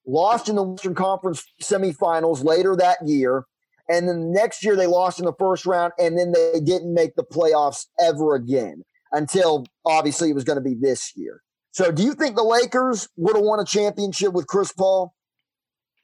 [0.07, 3.45] lost in the Western Conference semifinals later that year.
[3.89, 6.95] And then the next year they lost in the first round, and then they didn't
[6.95, 11.43] make the playoffs ever again until obviously it was going to be this year.
[11.73, 15.15] So, do you think the Lakers would have won a championship with Chris Paul?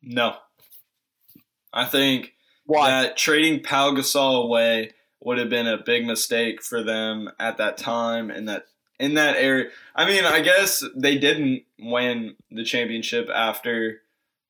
[0.02, 0.36] No.
[1.76, 2.32] I think
[2.64, 2.88] Why?
[2.88, 7.76] that trading Pau Gasol away would have been a big mistake for them at that
[7.76, 8.64] time and that
[8.98, 9.70] in that area.
[9.94, 14.00] I mean, I guess they didn't win the championship after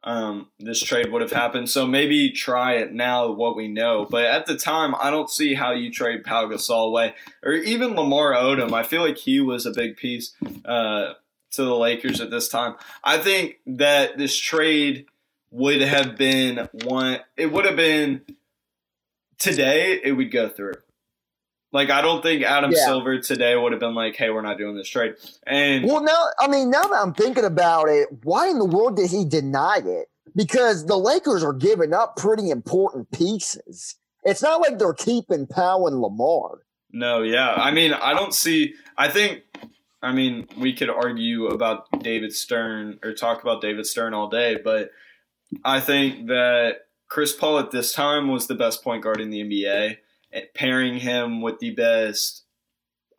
[0.05, 1.69] um, this trade would have happened.
[1.69, 4.07] So maybe try it now, what we know.
[4.09, 7.97] But at the time, I don't see how you trade Pau Gasol away or even
[7.97, 8.73] Lamar Odom.
[8.73, 10.33] I feel like he was a big piece
[10.65, 11.15] uh,
[11.53, 12.77] to the Lakers at this time.
[13.03, 15.07] I think that this trade
[15.57, 17.19] would have been one.
[17.37, 18.23] It would have been
[19.39, 20.01] today.
[20.03, 20.75] It would go through.
[21.73, 22.85] Like I don't think Adam Yeah.
[22.85, 25.15] Silver today would have been like, "Hey, we're not doing this trade."
[25.47, 28.97] And Well, now, I mean, now that I'm thinking about it, why in the world
[28.97, 30.09] did he deny it?
[30.35, 33.97] Because the Lakers are giving up pretty important pieces.
[34.25, 36.61] It's not like they're keeping Pau and Lamar.
[36.93, 38.75] no, yeah, I mean, I don't see.
[38.97, 39.43] I think
[40.03, 44.57] I mean, we could argue about David Stern or talk about David Stern all day,
[44.63, 44.91] but
[45.65, 49.41] I think that Chris Paul at this time was the best point guard in the
[49.41, 49.97] NBA,
[50.33, 52.43] eh, pairing him with the best,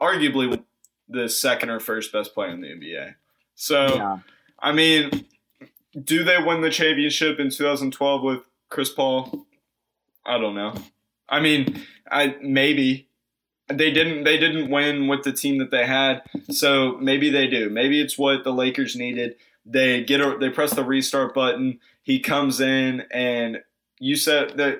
[0.01, 0.61] arguably
[1.07, 3.15] the second or first best player in the NBA.
[3.55, 4.19] So, Yeah.
[4.59, 5.25] I mean,
[6.03, 9.45] do they win the championship in 2012 with Chris Paul?
[10.25, 10.73] I don't know.
[11.29, 13.07] I mean, I maybe
[13.67, 17.69] they didn't they didn't win with the team that they had, so maybe they do.
[17.69, 19.35] Maybe it's what the Lakers needed.
[19.65, 21.79] They get a, they press the restart button.
[22.07, 23.61] He comes in and
[23.99, 24.79] you said that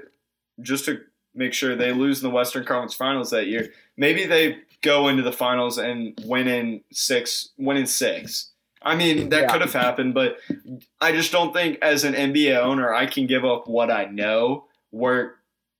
[0.61, 1.01] just to
[1.35, 3.73] make sure they lose in the Western Conference Finals that year.
[3.97, 8.51] Maybe they go into the finals and win in six, win in six.
[8.81, 9.51] I mean, that Yeah.
[9.51, 10.37] could have happened, but
[11.01, 14.67] I just don't think as an NBA owner I can give up what I know
[14.93, 15.39] worked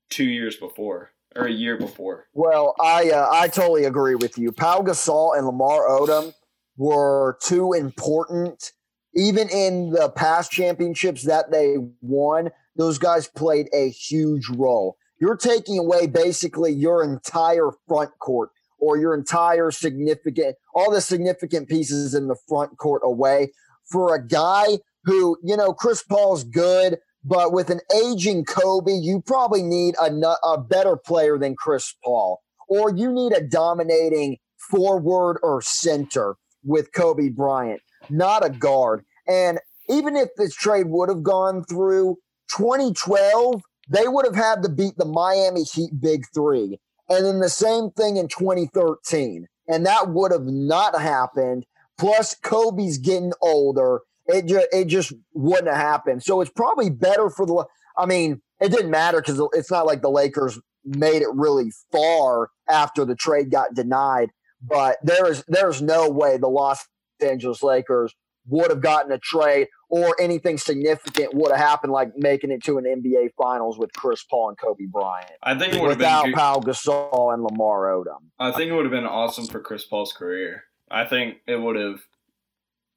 [0.10, 2.28] two years before or a year before.
[2.34, 4.52] Well, I uh, I totally agree with you.
[4.52, 6.34] Pau Gasol and Lamar Odom
[6.76, 8.74] were too important.
[9.18, 14.95] Even in the past championships that they won, those guys played a huge role.
[15.20, 21.68] You're taking away basically your entire front court or your entire significant, all the significant
[21.68, 23.51] pieces in the front court away
[23.91, 29.22] for a guy who, you know, Chris Paul's good, but with an aging Kobe, you
[29.26, 30.11] probably need a,
[30.45, 34.38] a better player than Chris Paul, or you need a dominating
[34.70, 39.03] forward or center with Kobe Bryant, not a guard.
[39.28, 39.60] And
[39.90, 42.18] even if this trade would have gone through
[42.56, 46.80] 2012, they would have had to beat the Miami Heat Big Three.
[47.10, 49.48] And then the same thing in 2013.
[49.68, 51.66] And that would have not happened.
[51.98, 54.02] Plus, Kobe's getting older.
[54.28, 56.24] It, ju- it just wouldn't have happened.
[56.24, 57.66] So it's probably better for the.
[57.98, 62.50] I mean, it didn't matter because it's not like the Lakers made it really far
[62.70, 64.30] after the trade got denied.
[64.62, 66.86] But there's there's no way the Los
[67.22, 68.14] Angeles Lakers
[68.48, 72.78] would have gotten a trade or anything significant would have happened, like making it to
[72.78, 76.26] an NBA Finals with Chris Paul and Kobe Bryant I think it would have without
[76.26, 76.34] been.
[76.34, 78.24] Pau Gasol and Lamar Odom.
[78.39, 80.64] I think it would have been awesome for Chris Paul's career.
[80.89, 82.00] I think it would have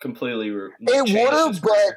[0.00, 0.50] completely.
[0.50, 1.94] Re- It would have, but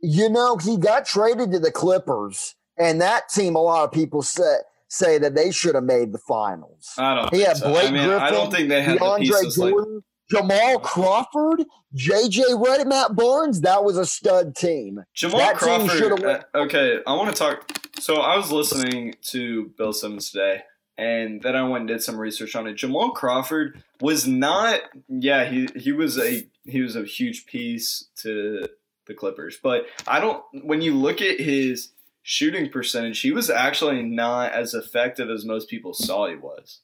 [0.00, 4.22] you know, he got traded to the Clippers, and that team, a lot of people
[4.22, 4.56] say
[4.88, 6.92] say that they should have made the finals.
[6.98, 7.30] I don't.
[7.30, 7.70] He think had so.
[7.70, 10.78] Blake I mean, Griffin, I don't think they had the DeAndre pieces like Jordan, Jamal
[10.80, 13.60] Crawford, JJ Redick, Matt Barnes.
[13.60, 15.04] That was a stud team.
[15.12, 15.90] Jamal That Crawford.
[15.98, 17.70] should've uh, okay, I want to talk.
[18.00, 20.62] So I was listening to Bill Simmons today,
[20.96, 22.74] and then I went and did some research on it.
[22.74, 24.80] Jamal Crawford was not.
[25.08, 28.66] Yeah, he he was a he was a huge piece to
[29.06, 30.42] the Clippers, but I don't.
[30.64, 31.90] When you look at his
[32.22, 36.78] shooting percentage, he was actually not as effective as most people saw he was.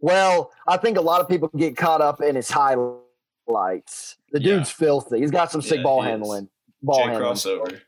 [0.00, 4.16] Well, I think a lot of people get caught up in his highlights.
[4.32, 4.56] The Yeah.
[4.56, 5.20] dude's filthy.
[5.20, 6.08] He's got some sick Yeah, ball is.
[6.08, 6.48] handling.
[6.82, 7.32] Ball Jay handling.
[7.34, 7.80] crossover.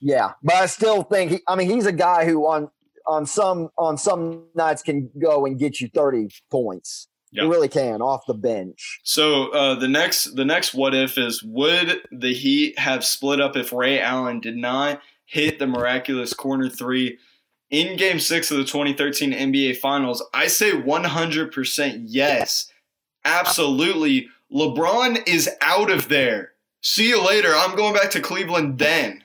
[0.00, 1.40] Yeah, but I still think he.
[1.48, 2.70] I mean, he's a guy who on
[3.06, 7.08] on some on some nights can go and get you thirty points.
[7.32, 9.00] He really can off the bench.
[9.02, 13.56] So uh, the next the next what if is would the Heat have split up
[13.56, 17.18] if Ray Allen did not hit the miraculous corner three
[17.74, 20.22] in Game Six of the 2013 NBA Finals?
[20.32, 22.70] I say 100% yes,
[23.24, 24.28] absolutely.
[24.52, 26.52] LeBron is out of there.
[26.80, 27.52] See you later.
[27.52, 29.24] I'm going back to Cleveland then.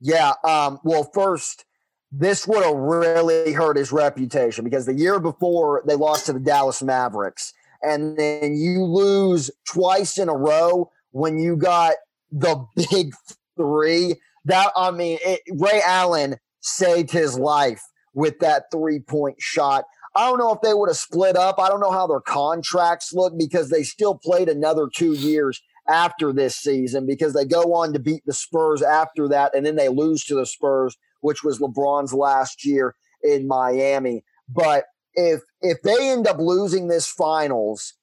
[0.00, 0.32] Yeah.
[0.42, 1.64] Um, well, first,
[2.10, 6.40] this would have really hurt his reputation because the year before they lost to the
[6.40, 7.52] Dallas Mavericks,
[7.82, 11.94] and then you lose twice in a row when you got
[12.32, 13.12] the big
[13.56, 14.14] three.
[14.46, 17.82] That I mean, it, Ray Allen saved his life
[18.14, 19.84] with that three point shot.
[20.14, 21.60] I don't know if they would have split up.
[21.60, 26.32] I don't know how their contracts look because they still played another two years after
[26.32, 29.88] this season because they go on to beat the Spurs after that, and then they
[29.88, 34.24] lose to the Spurs, which was LeBron's last year in Miami.
[34.48, 34.84] But
[35.14, 37.94] if if they end up losing this finals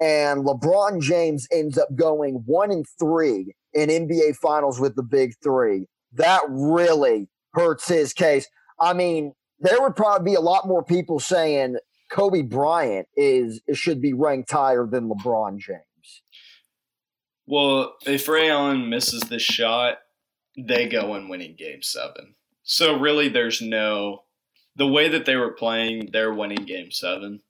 [0.00, 5.34] and LeBron James ends up going one and three in NBA finals with the big
[5.42, 8.48] three, that really hurts his case.
[8.80, 11.76] I mean, there would probably be a lot more people saying
[12.10, 16.22] Kobe Bryant is should be ranked higher than LeBron James.
[17.46, 19.98] Well, if Ray Allen misses this shot,
[20.56, 22.34] they go and winning game seven.
[22.62, 24.24] So really there's no
[24.76, 27.40] the way that they were playing, they're winning game seven.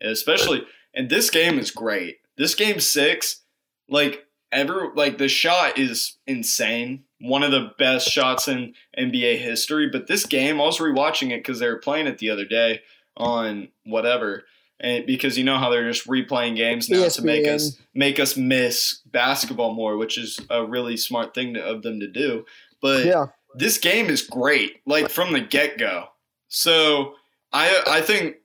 [0.00, 0.62] Especially
[0.94, 2.18] and this game is great.
[2.36, 3.42] This game six,
[3.88, 7.04] like ever like the shot is insane.
[7.22, 9.88] One of the best shots in NBA history.
[9.90, 12.80] But this game, I was rewatching it because they were playing it the other day
[13.16, 14.44] on whatever.
[14.80, 18.36] and because you know how they're just replaying games now to make us make us
[18.36, 22.44] miss basketball more, which is a really smart thing to, of them to do.
[22.80, 23.26] But Yeah.
[23.54, 26.06] this game is great, like from the get go.
[26.48, 27.14] So
[27.52, 28.36] I I think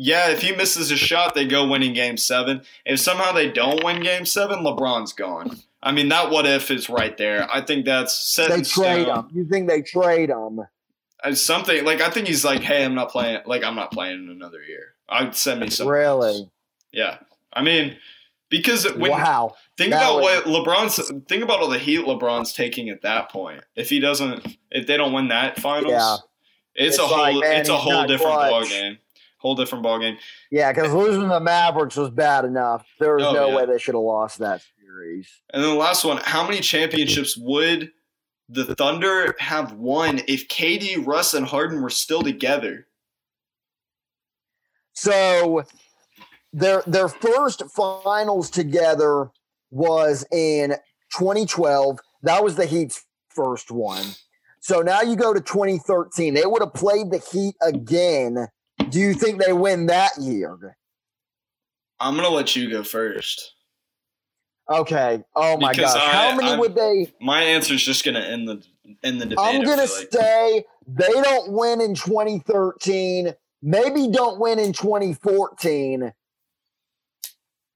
[0.00, 2.62] yeah, if he misses a shot, they go winning game seven.
[2.84, 5.58] If somehow they don't win game seven, LeBron's gone.
[5.82, 7.48] I mean that what if is right there.
[7.52, 9.26] I think that's set They in trade stone.
[9.26, 9.30] him.
[9.32, 10.60] You think they trade him?
[11.24, 13.40] As uh, something like I think he's like, hey, I'm not playing.
[13.46, 14.94] Like I'm not playing in another year.
[15.08, 15.88] I'd send me some.
[15.88, 16.50] Really?
[16.92, 17.18] Yeah,
[17.52, 17.96] I mean,
[18.50, 19.54] because when wow.
[19.76, 23.30] think That about would- what LeBron's think about all the heat LeBron's taking at that
[23.30, 23.62] point.
[23.76, 26.16] If he doesn't, if they don't win that finals, Yeah.
[26.74, 28.98] it's, It's a like, whole man, it's a whole different ball game.
[29.38, 30.16] Whole different ball game.
[30.50, 32.84] Yeah, because losing the Mavericks was bad enough.
[32.98, 33.56] There was Oh, no yeah.
[33.56, 34.62] way they should have lost that
[35.52, 37.90] And then the last one, how many championships would
[38.48, 42.86] the Thunder have won if KD, Russ, and Harden were still together?
[44.92, 45.64] So
[46.52, 49.30] their their first finals together
[49.70, 50.70] was in
[51.16, 51.98] 2012.
[52.22, 54.04] That was the Heat's first one.
[54.60, 56.34] So now you go to 2013.
[56.34, 58.48] They would have played the Heat again.
[58.90, 60.76] Do you think they win that year?
[62.00, 63.54] I'm gonna let you go first.
[64.70, 65.22] Okay.
[65.34, 66.02] Oh my Because gosh.
[66.02, 67.12] I- How many I'm- would they?
[67.20, 68.62] My answer is just gonna end the
[69.02, 69.38] end the debate.
[69.38, 69.88] I'm feel like.
[70.12, 73.34] say they don't win in 2013.
[73.62, 76.12] Maybe don't win in 2014.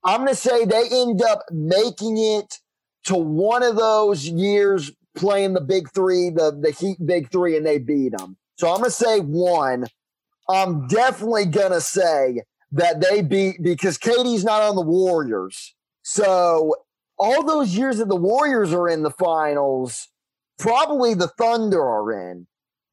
[0.05, 2.59] I'm gonna say they end up making it
[3.05, 7.65] to one of those years playing the big three, the the Heat big three, and
[7.65, 8.37] they beat them.
[8.59, 9.87] So I'm gonna say one.
[10.49, 15.75] I'm definitely gonna say that they beat because KD's not on the Warriors.
[16.03, 16.75] So
[17.19, 20.09] all those years that the Warriors are in the finals,
[20.59, 22.47] probably the Thunder are in.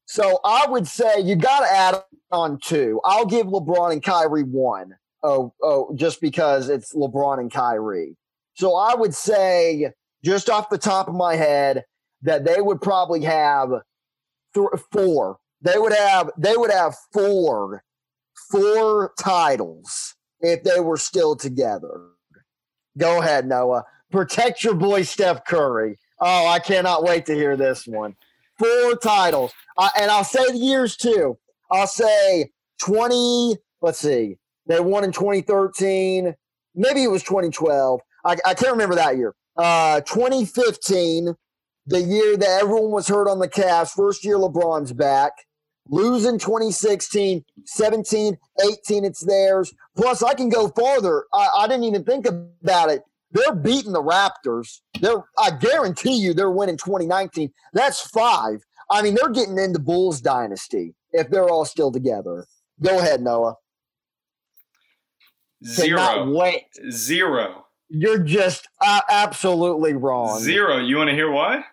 [0.06, 2.02] So I would say you got to add
[2.32, 3.00] on two.
[3.04, 4.96] I'll give LeBron and Kyrie one.
[5.22, 8.16] Oh, oh, just because it's LeBron and Kyrie.
[8.54, 9.92] So I would say,
[10.24, 11.84] just off the top of my head,
[12.22, 13.70] that they would probably have
[14.54, 15.38] th- four.
[15.62, 17.84] They would have they would have four
[18.50, 22.08] four titles if they were still together.
[23.00, 23.84] Go ahead, Noah.
[24.12, 25.98] Protect your boy Steph Curry.
[26.20, 28.14] Oh, I cannot wait to hear this one.
[28.58, 29.52] Four titles.
[29.78, 31.38] Uh, and I'll say the years too.
[31.70, 32.50] I'll say
[32.82, 34.36] 20, let's see.
[34.66, 36.34] They won in 2013.
[36.74, 38.00] Maybe it was 2012.
[38.24, 39.34] I, I can't remember that year.
[39.56, 41.34] Uh, 2015,
[41.86, 43.90] the year that everyone was hurt on the Cavs.
[43.90, 45.32] First year LeBron's back.
[45.90, 49.74] Losing 2016, 17, 18, it's theirs.
[49.96, 51.24] Plus, I can go farther.
[51.34, 53.02] I, I didn't even think about it.
[53.32, 54.80] They're beating the Raptors.
[55.00, 57.52] They're, I guarantee you, they're winning 2019.
[57.72, 58.64] That's five.
[58.88, 62.46] I mean, they're getting into Bulls dynasty if they're all still together.
[62.80, 63.56] Go ahead, Noah.
[65.64, 66.30] Zero.
[66.30, 66.66] wait.
[66.90, 67.66] Zero.
[67.88, 70.40] You're just uh, absolutely wrong.
[70.40, 70.78] Zero.
[70.78, 71.64] You want to hear why?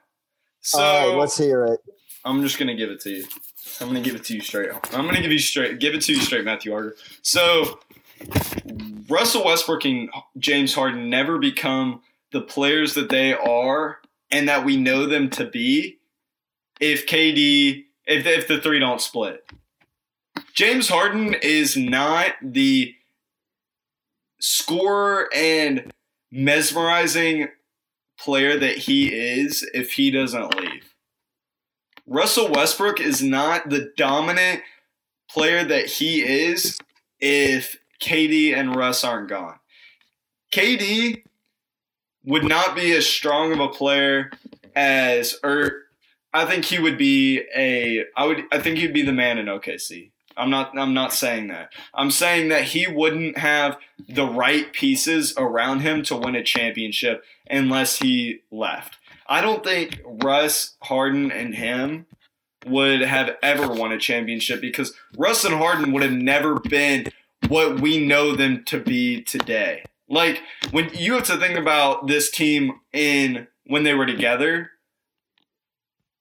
[0.61, 1.80] So right, let's hear it.
[2.28, 3.26] I'm just gonna give it to you.
[3.80, 4.70] I'm gonna give it to you straight.
[4.94, 5.80] I'm gonna give you straight.
[5.80, 6.96] Give it to you straight, Matthew Hargrove.
[7.22, 7.80] So
[9.08, 12.02] Russell Westbrook and James Harden never become
[12.34, 14.00] the players that they are
[14.30, 16.00] and that we know them to be
[16.82, 19.50] if KD if if the three don't split.
[20.54, 22.94] James Harden is not the
[24.42, 25.94] scorer and
[26.30, 27.48] mesmerizing
[28.20, 30.94] player that he is if he doesn't leave.
[32.08, 34.62] Russell Westbrook is not the dominant
[35.30, 36.80] player that he is
[37.20, 39.60] if KD and Russ aren't gone.
[40.53, 41.24] KD
[42.24, 44.32] would not be as strong of a player
[44.76, 45.84] as or
[46.34, 49.47] I think he would be a I would I think he'd be the man in
[49.47, 50.12] OKC.
[50.38, 51.74] I'm not I'm not saying that.
[51.93, 53.78] I'm saying that he wouldn't have
[54.08, 58.97] the right pieces around him to win a championship unless he left.
[59.30, 62.06] I don't think Russ, Harden, and him
[62.66, 67.08] would have ever won a championship because Russ and Harden would have never been
[67.48, 69.84] what we know them to be today.
[70.10, 74.72] Like when you have to think about this team in when they were together,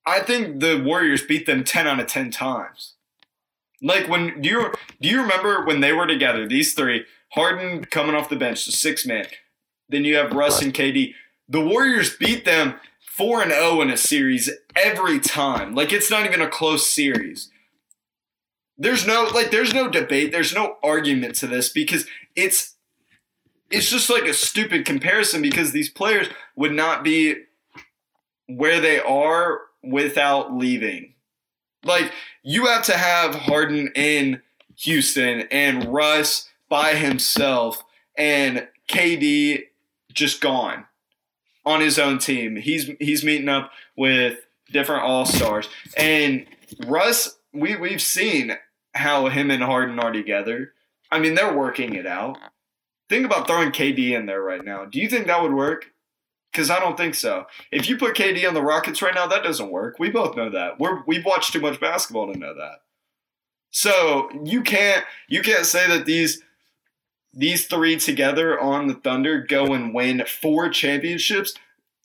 [0.05, 2.95] I think the Warriors beat them 10 out of 10 times.
[3.83, 8.15] Like when do you do you remember when they were together, these three, Harden coming
[8.15, 9.27] off the bench, the six man.
[9.89, 11.15] Then you have Russ and KD.
[11.49, 12.75] The Warriors beat them
[13.17, 15.75] 4 and 0 in a series every time.
[15.75, 17.51] Like it's not even a close series.
[18.77, 22.75] There's no like there's no debate, there's no argument to this because it's
[23.71, 27.37] it's just like a stupid comparison because these players would not be
[28.49, 31.15] where they are without leaving.
[31.85, 32.13] Like
[32.43, 34.43] you have to have Harden in
[34.81, 37.83] Houston and Russ by himself
[38.15, 39.63] and KD
[40.13, 40.85] just gone
[41.67, 42.57] on his own team.
[42.57, 44.39] He's he's meeting up with
[44.73, 45.69] different all stars.
[45.97, 46.47] And
[46.87, 48.57] Russ, we we've seen
[48.95, 50.73] how him and Harden are together.
[51.11, 52.39] I mean, they're working it out.
[53.09, 54.85] Think about throwing KD in there right now.
[54.85, 55.93] Do you think that would work?
[56.51, 57.47] Because I don't think so.
[57.71, 59.99] If you put KD on the Rockets right now, that doesn't work.
[59.99, 60.81] We both know that.
[60.81, 62.81] We're we've watched too much basketball to know that.
[63.71, 66.43] So you can't you can't say that these
[67.37, 71.55] these three together on the Thunder go and win four championships.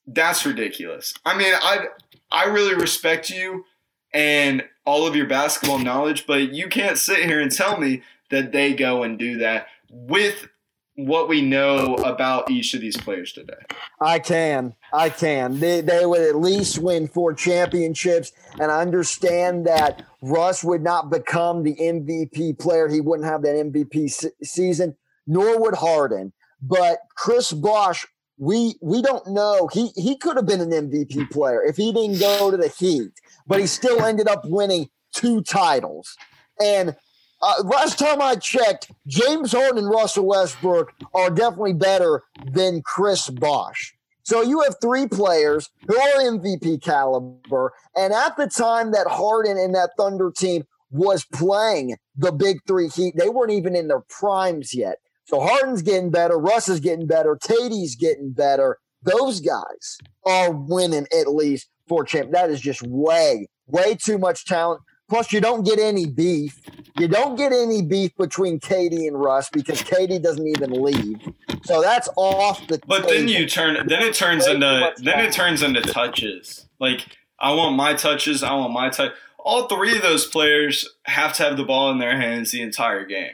[0.05, 1.13] That's ridiculous.
[1.25, 1.87] I mean, I
[2.31, 3.65] I really respect you
[4.13, 8.51] and all of your basketball knowledge, but you can't sit here and tell me that
[8.51, 10.47] they go and do that with
[10.95, 13.53] what we know about each of these players today.
[13.99, 14.75] I can.
[14.93, 15.59] I can.
[15.59, 18.31] They, they would at least win four championships.
[18.59, 22.87] And I understand that Russ would not become the MVP player.
[22.87, 24.95] He wouldn't have that MVP se- season,
[25.31, 26.33] nor would Harden.
[26.61, 28.05] But Chris Bosh,
[28.37, 29.69] we we don't know.
[29.71, 33.11] He he could have been an MVP player if he didn't go to the Heat,
[33.47, 36.17] but he still ended up winning two titles.
[36.61, 36.95] And
[37.41, 43.29] uh, last time I checked, James Harden and Russell Westbrook are definitely better than Chris
[43.29, 43.95] Bosh.
[44.23, 49.57] So you have three players who are MVP caliber, and at the time that Harden
[49.57, 54.03] and that Thunder team was playing the Big Three Heat, they weren't even in their
[54.09, 54.97] primes yet.
[55.25, 58.77] So Harden's getting better, Russ is getting better, KD's getting better.
[59.03, 62.31] Those guys are winning at least four champ.
[62.31, 64.81] That is just way, way too much talent.
[65.11, 66.61] Plus, you don't get any beef.
[66.97, 71.19] You don't get any beef between KD and Russ because KD doesn't even leave.
[71.63, 72.79] So that's off the.
[72.87, 76.65] But then you turn then it turns Way into then it turns into touches.
[76.79, 77.07] Like
[77.41, 79.11] I want my touches, I want my touch.
[79.37, 83.05] All three of those players have to have the ball in their hands the entire
[83.05, 83.33] game.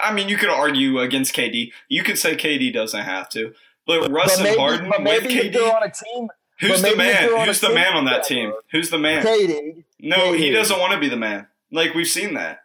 [0.00, 1.72] I mean, you could argue against KD.
[1.88, 3.52] You could say KD doesn't have to.
[3.86, 6.28] But Russ But and Harden but with maybe they're KD, on a team,
[6.60, 7.26] who's the man?
[7.26, 8.52] they're on a Who's the man on that team?
[8.70, 9.24] Who's the man?
[9.24, 9.84] KD.
[10.00, 11.46] No, he doesn't want to be the man.
[11.72, 12.60] Like we've seen that.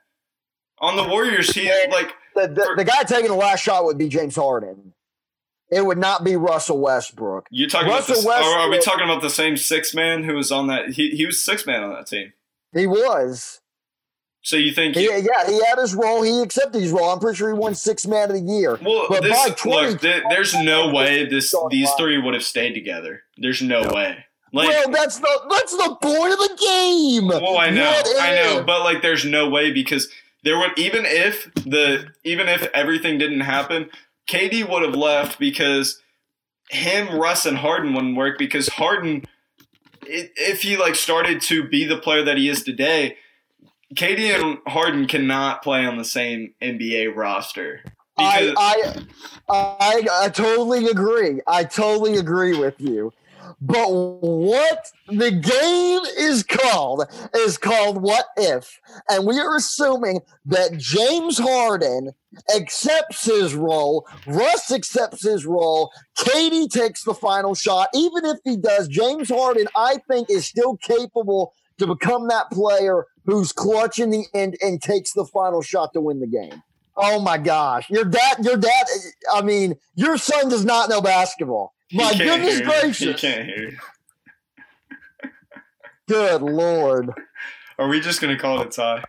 [0.80, 1.86] On the Warriors, he Yeah.
[1.92, 4.94] like The, the, the guy taking the last shot would be James Harden.
[5.72, 7.48] It would not be Russell Westbrook.
[7.50, 8.40] you're talking Russell about.
[8.40, 10.90] This, or are we talking about the same six man who was on that?
[10.90, 12.34] He he was six man on that team.
[12.74, 13.62] He was.
[14.44, 14.96] So you think?
[14.96, 16.22] He, yeah, he had his role.
[16.22, 17.10] He accepted his role.
[17.12, 18.78] I'm pretty sure he won six man of the year.
[18.82, 22.44] Well, But this, by 20 look, th- there's no way this these three would have
[22.44, 23.22] stayed together.
[23.38, 24.26] There's no way.
[24.52, 27.28] Like, well, that's the that's the point of the game.
[27.30, 30.10] well, I know, What I know, but like, there's no way because
[30.44, 33.90] there would even if the even if everything didn't happen,
[34.30, 36.02] KD would have left because
[36.70, 39.24] him, Russ, and Harden wouldn't work because Harden,
[40.06, 43.18] if he like started to be the player that he is today.
[43.94, 47.82] KD and Harden cannot play on the same NBA roster.
[48.18, 49.04] Because, I,
[49.50, 51.42] I I I totally agree.
[51.48, 53.12] I totally agree with you.
[53.60, 58.80] But what the game is called is called What If.
[59.10, 62.12] And we are assuming that James Harden
[62.56, 67.88] accepts his role, Russ accepts his role, KD takes the final shot.
[67.94, 73.06] Even if he does, James Harden, I think, is still capable to become that player
[73.26, 76.62] who's clutch in the end and takes the final shot to win the game.
[76.96, 77.90] Oh my gosh.
[77.90, 78.86] Your dad, your dad,
[79.34, 81.74] I mean, your son does not know basketball.
[81.92, 83.02] My goodness gracious.
[83.02, 83.12] you.
[83.12, 83.78] He can't hear.
[86.08, 87.12] Good Lord.
[87.80, 89.04] Are we just gonna call it a tie?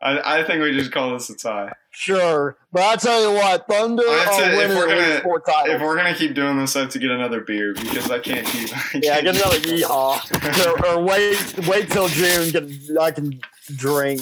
[0.00, 1.72] I, I think we just call this a tie.
[1.90, 2.56] Sure.
[2.70, 5.40] But I'll tell you what, Thunder I are if winning we're at least gonna- four
[5.40, 5.74] titles.
[5.74, 8.46] If we're gonna keep doing this, I have to get another beer because I can't
[8.46, 8.76] keep.
[8.76, 10.66] I yeah, can't get another yeehaw.
[10.84, 13.40] or, or wait wait till June can I can
[13.74, 14.20] drink.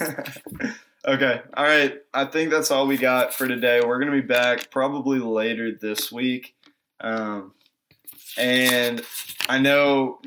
[1.06, 1.94] okay, all right.
[2.14, 3.80] I think that's all we got for today.
[3.84, 6.54] We're gonna be back probably later this week,
[7.00, 7.52] um,
[8.36, 9.02] and
[9.48, 10.20] I know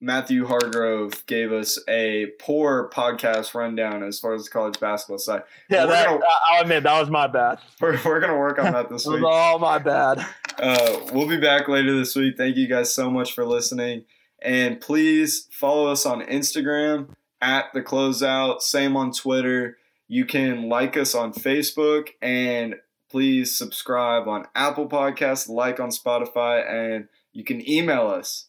[0.00, 5.42] Matthew Hargrove gave us a poor podcast rundown as far as the college basketball side.
[5.68, 7.58] Yeah, We're that, gonna- I'll admit that was my bad.
[7.80, 9.28] We're, we're gonna work on that this That was week.
[9.30, 10.24] all my bad.
[10.58, 12.36] Uh, we'll be back later this week.
[12.36, 14.04] Thank you guys so much for listening.
[14.40, 17.08] And please follow us on Instagram
[17.40, 18.62] at the closeout.
[18.62, 19.76] Same on Twitter.
[20.08, 22.76] You can like us on Facebook and
[23.10, 28.48] please subscribe on Apple Podcasts, like on Spotify, and you can email us.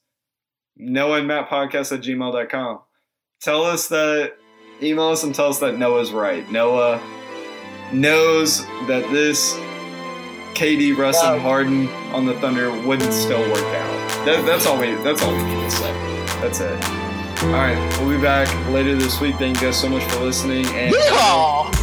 [0.77, 2.79] Noah and Matt podcast at gmail.com.
[3.41, 4.33] Tell us that
[4.81, 6.49] email us and tell us that Noah's right.
[6.51, 7.01] Noah
[7.91, 9.53] knows that this
[10.55, 14.25] KD, Russ, and Harden on the Thunder wouldn't still work out.
[14.25, 14.95] That, that's all we.
[14.95, 15.93] That's all we need to say.
[16.41, 16.99] That's it.
[17.41, 19.37] All right, we'll be back later this week.
[19.37, 20.65] Thank you guys so much for listening.
[20.67, 21.78] And Yeehaw!